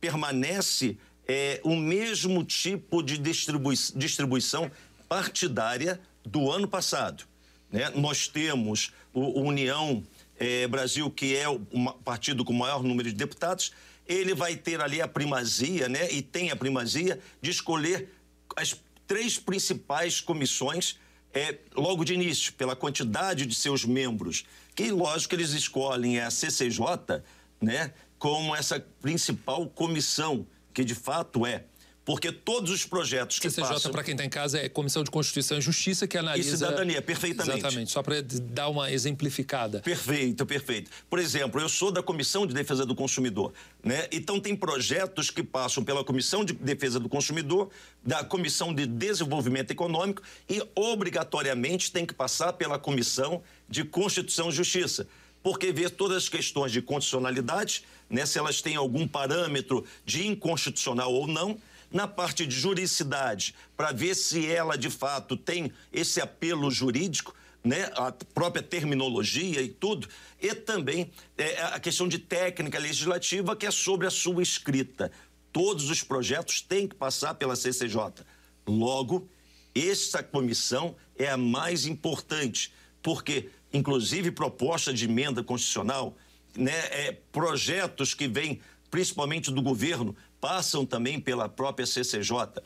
Permanece 0.00 0.96
é, 1.26 1.60
o 1.64 1.74
mesmo 1.74 2.44
tipo 2.44 3.02
de 3.02 3.18
distribui 3.18 3.74
distribuição 3.94 4.70
partidária 5.08 6.00
do 6.24 6.50
ano 6.50 6.68
passado. 6.68 7.24
Né? 7.70 7.90
Nós 7.94 8.28
temos 8.28 8.92
o, 9.12 9.40
o 9.40 9.42
União 9.42 10.02
é, 10.38 10.66
Brasil, 10.66 11.10
que 11.10 11.36
é 11.36 11.48
o 11.48 11.58
partido 12.04 12.44
com 12.44 12.52
o 12.52 12.58
maior 12.58 12.82
número 12.82 13.08
de 13.08 13.14
deputados, 13.14 13.72
ele 14.06 14.34
vai 14.34 14.56
ter 14.56 14.80
ali 14.80 15.00
a 15.00 15.08
primazia, 15.08 15.88
né? 15.88 16.10
E 16.12 16.22
tem 16.22 16.50
a 16.50 16.56
primazia 16.56 17.18
de 17.40 17.50
escolher 17.50 18.08
as 18.56 18.80
três 19.06 19.38
principais 19.38 20.20
comissões 20.20 20.98
é, 21.32 21.58
logo 21.74 22.04
de 22.04 22.14
início, 22.14 22.52
pela 22.54 22.74
quantidade 22.74 23.44
de 23.44 23.54
seus 23.54 23.84
membros. 23.84 24.44
Que, 24.74 24.90
lógico, 24.90 25.34
eles 25.34 25.50
escolhem 25.50 26.20
a 26.20 26.30
CCJ, 26.30 27.22
né? 27.60 27.92
Como 28.18 28.54
essa 28.54 28.80
principal 29.00 29.68
comissão, 29.68 30.46
que 30.72 30.84
de 30.84 30.94
fato 30.94 31.44
é 31.44 31.64
porque 32.06 32.30
todos 32.30 32.70
os 32.70 32.86
projetos 32.86 33.40
que 33.40 33.50
CCJ, 33.50 33.68
passam... 33.68 33.90
para 33.90 34.04
quem 34.04 34.12
está 34.12 34.24
em 34.24 34.30
casa, 34.30 34.60
é 34.60 34.68
Comissão 34.68 35.02
de 35.02 35.10
Constituição 35.10 35.58
e 35.58 35.60
Justiça 35.60 36.06
que 36.06 36.16
analisa... 36.16 36.48
E 36.48 36.52
cidadania, 36.52 37.02
perfeitamente. 37.02 37.58
Exatamente, 37.58 37.90
só 37.90 38.00
para 38.00 38.22
dar 38.22 38.68
uma 38.68 38.92
exemplificada. 38.92 39.80
Perfeito, 39.80 40.46
perfeito. 40.46 40.88
Por 41.10 41.18
exemplo, 41.18 41.60
eu 41.60 41.68
sou 41.68 41.90
da 41.90 42.04
Comissão 42.04 42.46
de 42.46 42.54
Defesa 42.54 42.86
do 42.86 42.94
Consumidor, 42.94 43.52
né? 43.82 44.06
Então 44.12 44.38
tem 44.38 44.54
projetos 44.54 45.30
que 45.30 45.42
passam 45.42 45.82
pela 45.82 46.04
Comissão 46.04 46.44
de 46.44 46.52
Defesa 46.52 47.00
do 47.00 47.08
Consumidor, 47.08 47.70
da 48.04 48.22
Comissão 48.22 48.72
de 48.72 48.86
Desenvolvimento 48.86 49.72
Econômico 49.72 50.22
e 50.48 50.62
obrigatoriamente 50.76 51.90
tem 51.90 52.06
que 52.06 52.14
passar 52.14 52.52
pela 52.52 52.78
Comissão 52.78 53.42
de 53.68 53.82
Constituição 53.82 54.48
e 54.48 54.52
Justiça 54.52 55.08
porque 55.42 55.70
vê 55.70 55.88
todas 55.88 56.16
as 56.24 56.28
questões 56.28 56.72
de 56.72 56.82
condicionalidade, 56.82 57.84
né, 58.10 58.26
se 58.26 58.36
elas 58.36 58.60
têm 58.60 58.74
algum 58.74 59.06
parâmetro 59.06 59.84
de 60.04 60.26
inconstitucional 60.26 61.14
ou 61.14 61.28
não, 61.28 61.56
na 61.96 62.06
parte 62.06 62.46
de 62.46 62.54
juridicidade, 62.54 63.54
para 63.74 63.90
ver 63.90 64.14
se 64.14 64.46
ela 64.46 64.76
de 64.76 64.90
fato 64.90 65.34
tem 65.34 65.72
esse 65.90 66.20
apelo 66.20 66.70
jurídico, 66.70 67.34
né, 67.64 67.90
a 67.96 68.12
própria 68.12 68.62
terminologia 68.62 69.62
e 69.62 69.68
tudo, 69.68 70.06
e 70.38 70.54
também 70.54 71.10
é, 71.38 71.62
a 71.62 71.80
questão 71.80 72.06
de 72.06 72.18
técnica 72.18 72.78
legislativa, 72.78 73.56
que 73.56 73.64
é 73.64 73.70
sobre 73.70 74.06
a 74.06 74.10
sua 74.10 74.42
escrita. 74.42 75.10
Todos 75.50 75.88
os 75.88 76.02
projetos 76.02 76.60
têm 76.60 76.86
que 76.86 76.94
passar 76.94 77.32
pela 77.32 77.56
CCJ. 77.56 78.26
Logo, 78.68 79.26
essa 79.74 80.22
comissão 80.22 80.94
é 81.18 81.30
a 81.30 81.38
mais 81.38 81.86
importante, 81.86 82.74
porque, 83.02 83.48
inclusive, 83.72 84.30
proposta 84.30 84.92
de 84.92 85.06
emenda 85.06 85.42
constitucional, 85.42 86.14
né, 86.54 86.76
é, 86.90 87.12
projetos 87.32 88.12
que 88.12 88.28
vêm 88.28 88.60
principalmente 88.90 89.50
do 89.50 89.62
governo, 89.62 90.16
passam 90.40 90.84
também 90.84 91.20
pela 91.20 91.48
própria 91.48 91.86
CCJ. 91.86 92.62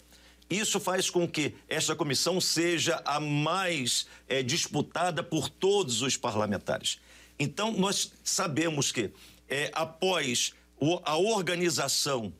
Isso 0.48 0.80
faz 0.80 1.08
com 1.08 1.28
que 1.28 1.54
esta 1.68 1.94
comissão 1.94 2.40
seja 2.40 3.00
a 3.04 3.20
mais 3.20 4.06
é, 4.28 4.42
disputada 4.42 5.22
por 5.22 5.48
todos 5.48 6.02
os 6.02 6.16
parlamentares. 6.16 6.98
Então, 7.38 7.72
nós 7.72 8.12
sabemos 8.24 8.90
que, 8.90 9.12
é, 9.48 9.70
após 9.72 10.52
o, 10.76 11.00
a 11.04 11.16
organização 11.16 12.32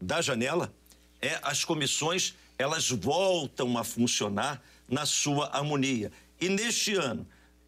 da 0.00 0.20
janela, 0.20 0.74
é, 1.20 1.38
as 1.42 1.64
comissões 1.64 2.34
elas 2.58 2.90
voltam 2.90 3.78
a 3.78 3.84
funcionar 3.84 4.62
na 4.88 5.06
sua 5.06 5.46
harmonia. 5.56 6.12
E 6.40 6.48
neste 6.48 6.94
ano, 6.94 7.26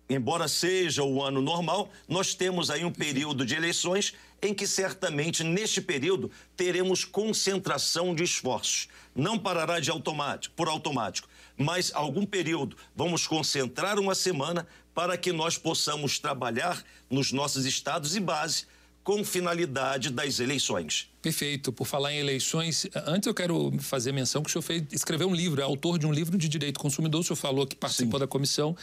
embora 0.08 0.48
seja 0.48 1.02
o 1.02 1.22
ano 1.22 1.40
normal, 1.40 1.90
nós 2.08 2.34
temos 2.34 2.70
aí 2.70 2.84
um 2.84 2.92
período 2.92 3.46
de 3.46 3.54
eleições 3.54 4.14
em 4.44 4.52
que 4.52 4.66
certamente 4.66 5.42
neste 5.42 5.80
período 5.80 6.30
teremos 6.54 7.04
concentração 7.04 8.14
de 8.14 8.22
esforços. 8.22 8.88
Não 9.14 9.38
parará 9.38 9.80
de 9.80 9.90
automático, 9.90 10.54
por 10.54 10.68
automático, 10.68 11.26
mas 11.56 11.90
algum 11.94 12.26
período 12.26 12.76
vamos 12.94 13.26
concentrar 13.26 13.98
uma 13.98 14.14
semana 14.14 14.66
para 14.94 15.16
que 15.16 15.32
nós 15.32 15.56
possamos 15.56 16.18
trabalhar 16.18 16.84
nos 17.08 17.32
nossos 17.32 17.64
estados 17.64 18.14
e 18.14 18.20
base 18.20 18.66
com 19.02 19.24
finalidade 19.24 20.10
das 20.10 20.40
eleições. 20.40 21.10
Perfeito. 21.20 21.72
Por 21.72 21.86
falar 21.86 22.12
em 22.12 22.18
eleições, 22.18 22.86
antes 23.06 23.26
eu 23.26 23.34
quero 23.34 23.72
fazer 23.78 24.12
menção 24.12 24.42
que 24.42 24.48
o 24.48 24.52
senhor 24.52 24.62
fez, 24.62 24.82
escreveu 24.92 25.28
um 25.28 25.34
livro, 25.34 25.60
é 25.60 25.64
autor 25.64 25.98
de 25.98 26.06
um 26.06 26.12
livro 26.12 26.36
de 26.36 26.48
direito 26.48 26.78
consumidor, 26.80 27.20
o 27.20 27.24
senhor 27.24 27.36
falou 27.36 27.66
que 27.66 27.76
participou 27.76 28.18
Sim. 28.18 28.24
da 28.24 28.26
comissão. 28.26 28.76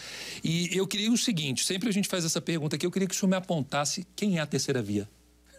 E 0.44 0.76
eu 0.76 0.88
queria 0.88 1.12
o 1.12 1.18
seguinte: 1.18 1.66
sempre 1.66 1.90
a 1.90 1.92
gente 1.92 2.08
faz 2.08 2.26
essa 2.26 2.42
pergunta 2.42 2.76
aqui, 2.76 2.86
eu 2.86 2.92
queria 2.92 3.08
que 3.08 3.16
o 3.16 3.18
senhor 3.18 3.30
me 3.30 3.36
apontasse 3.36 4.08
quem 4.16 4.38
é 4.38 4.42
a 4.42 4.46
terceira 4.46 4.82
via. 4.82 5.10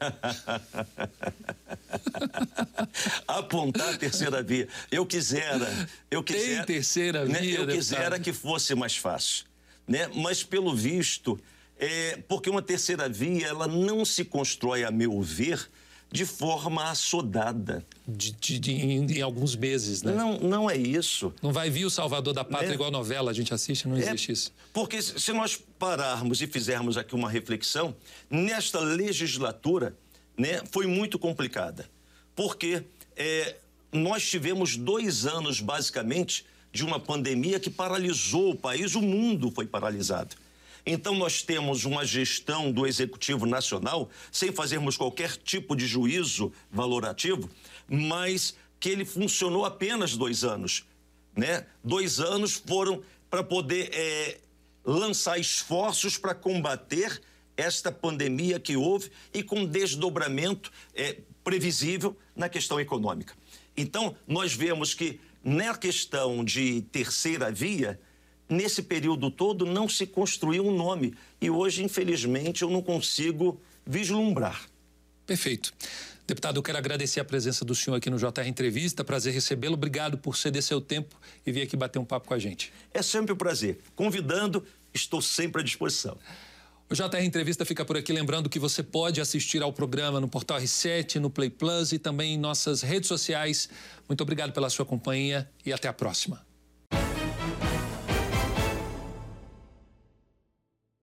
Apontar 3.26 3.94
a 3.94 3.98
terceira 3.98 4.42
via. 4.42 4.68
Eu 4.90 5.06
quisera, 5.06 5.88
eu 6.10 6.22
quisera. 6.22 6.64
Tem 6.64 6.76
terceira 6.76 7.24
via. 7.24 7.34
Né, 7.34 7.40
eu 7.40 7.66
deputado. 7.66 7.76
quisera 7.76 8.18
que 8.18 8.32
fosse 8.32 8.74
mais 8.74 8.96
fácil, 8.96 9.44
né? 9.86 10.08
Mas 10.14 10.42
pelo 10.42 10.74
visto, 10.74 11.38
é, 11.78 12.18
porque 12.28 12.50
uma 12.50 12.62
terceira 12.62 13.08
via 13.08 13.46
ela 13.46 13.66
não 13.66 14.04
se 14.04 14.24
constrói, 14.24 14.84
a 14.84 14.90
meu 14.90 15.20
ver, 15.20 15.68
de 16.12 16.26
forma 16.26 16.90
assodada. 16.90 17.84
De, 18.06 18.32
de, 18.32 18.58
de 18.58 18.72
em, 18.72 19.06
em, 19.06 19.22
alguns 19.22 19.56
meses, 19.56 20.02
né? 20.02 20.12
Não, 20.12 20.38
não 20.38 20.70
é 20.70 20.76
isso. 20.76 21.32
Não 21.40 21.52
vai 21.52 21.70
vir 21.70 21.86
o 21.86 21.90
Salvador 21.90 22.34
da 22.34 22.44
Pátria 22.44 22.70
é. 22.70 22.74
igual 22.74 22.90
novela, 22.90 23.30
a 23.30 23.34
gente 23.34 23.54
assiste, 23.54 23.88
não 23.88 23.96
é, 23.96 24.00
existe 24.00 24.30
isso. 24.30 24.52
Porque 24.72 25.00
se 25.00 25.32
nós 25.32 25.58
pararmos 25.78 26.42
e 26.42 26.46
fizermos 26.46 26.98
aqui 26.98 27.14
uma 27.14 27.30
reflexão, 27.30 27.96
nesta 28.30 28.78
legislatura 28.78 29.96
né, 30.36 30.60
foi 30.70 30.86
muito 30.86 31.18
complicada. 31.18 31.88
Porque 32.36 32.84
é, 33.16 33.56
nós 33.90 34.28
tivemos 34.28 34.76
dois 34.76 35.24
anos, 35.26 35.60
basicamente, 35.60 36.44
de 36.70 36.84
uma 36.84 37.00
pandemia 37.00 37.58
que 37.58 37.70
paralisou 37.70 38.50
o 38.50 38.56
país, 38.56 38.94
o 38.94 39.00
mundo 39.00 39.50
foi 39.50 39.66
paralisado. 39.66 40.36
Então, 40.84 41.14
nós 41.14 41.42
temos 41.42 41.84
uma 41.84 42.04
gestão 42.04 42.72
do 42.72 42.86
Executivo 42.86 43.46
Nacional, 43.46 44.10
sem 44.30 44.50
fazermos 44.50 44.96
qualquer 44.96 45.36
tipo 45.36 45.76
de 45.76 45.86
juízo 45.86 46.52
valorativo, 46.70 47.48
mas 47.88 48.56
que 48.80 48.88
ele 48.88 49.04
funcionou 49.04 49.64
apenas 49.64 50.16
dois 50.16 50.42
anos. 50.42 50.84
Né? 51.36 51.64
Dois 51.84 52.18
anos 52.18 52.54
foram 52.54 53.02
para 53.30 53.44
poder 53.44 53.90
é, 53.92 54.40
lançar 54.84 55.38
esforços 55.38 56.18
para 56.18 56.34
combater 56.34 57.22
esta 57.56 57.92
pandemia 57.92 58.58
que 58.58 58.76
houve 58.76 59.10
e 59.32 59.42
com 59.42 59.64
desdobramento 59.64 60.72
é, 60.94 61.18
previsível 61.44 62.16
na 62.34 62.48
questão 62.48 62.80
econômica. 62.80 63.34
Então, 63.76 64.16
nós 64.26 64.52
vemos 64.52 64.94
que 64.94 65.20
na 65.44 65.76
questão 65.76 66.44
de 66.44 66.82
terceira 66.92 67.50
via, 67.50 68.00
nesse 68.52 68.82
período 68.82 69.30
todo 69.30 69.66
não 69.66 69.88
se 69.88 70.06
construiu 70.06 70.66
um 70.66 70.76
nome. 70.76 71.14
E 71.40 71.50
hoje, 71.50 71.82
infelizmente, 71.82 72.62
eu 72.62 72.70
não 72.70 72.82
consigo 72.82 73.60
vislumbrar. 73.86 74.68
Perfeito. 75.26 75.72
Deputado, 76.26 76.56
eu 76.56 76.62
quero 76.62 76.78
agradecer 76.78 77.20
a 77.20 77.24
presença 77.24 77.64
do 77.64 77.74
senhor 77.74 77.96
aqui 77.96 78.08
no 78.08 78.16
JR 78.16 78.46
Entrevista. 78.46 79.02
Prazer 79.02 79.34
recebê-lo. 79.34 79.74
Obrigado 79.74 80.16
por 80.16 80.36
ceder 80.36 80.62
seu 80.62 80.80
tempo 80.80 81.16
e 81.44 81.50
vir 81.50 81.62
aqui 81.62 81.76
bater 81.76 81.98
um 81.98 82.04
papo 82.04 82.28
com 82.28 82.34
a 82.34 82.38
gente. 82.38 82.72
É 82.94 83.02
sempre 83.02 83.32
um 83.32 83.36
prazer. 83.36 83.80
Convidando, 83.96 84.64
estou 84.94 85.20
sempre 85.20 85.62
à 85.62 85.64
disposição. 85.64 86.16
O 86.88 86.94
JR 86.94 87.24
Entrevista 87.24 87.64
fica 87.64 87.84
por 87.84 87.96
aqui, 87.96 88.12
lembrando 88.12 88.50
que 88.50 88.58
você 88.58 88.82
pode 88.82 89.20
assistir 89.20 89.62
ao 89.62 89.72
programa 89.72 90.20
no 90.20 90.28
Portal 90.28 90.60
R7, 90.60 91.16
no 91.16 91.30
Play 91.30 91.48
Plus 91.48 91.90
e 91.92 91.98
também 91.98 92.34
em 92.34 92.38
nossas 92.38 92.82
redes 92.82 93.08
sociais. 93.08 93.68
Muito 94.06 94.20
obrigado 94.20 94.52
pela 94.52 94.68
sua 94.68 94.84
companhia 94.84 95.50
e 95.64 95.72
até 95.72 95.88
a 95.88 95.92
próxima. 95.92 96.51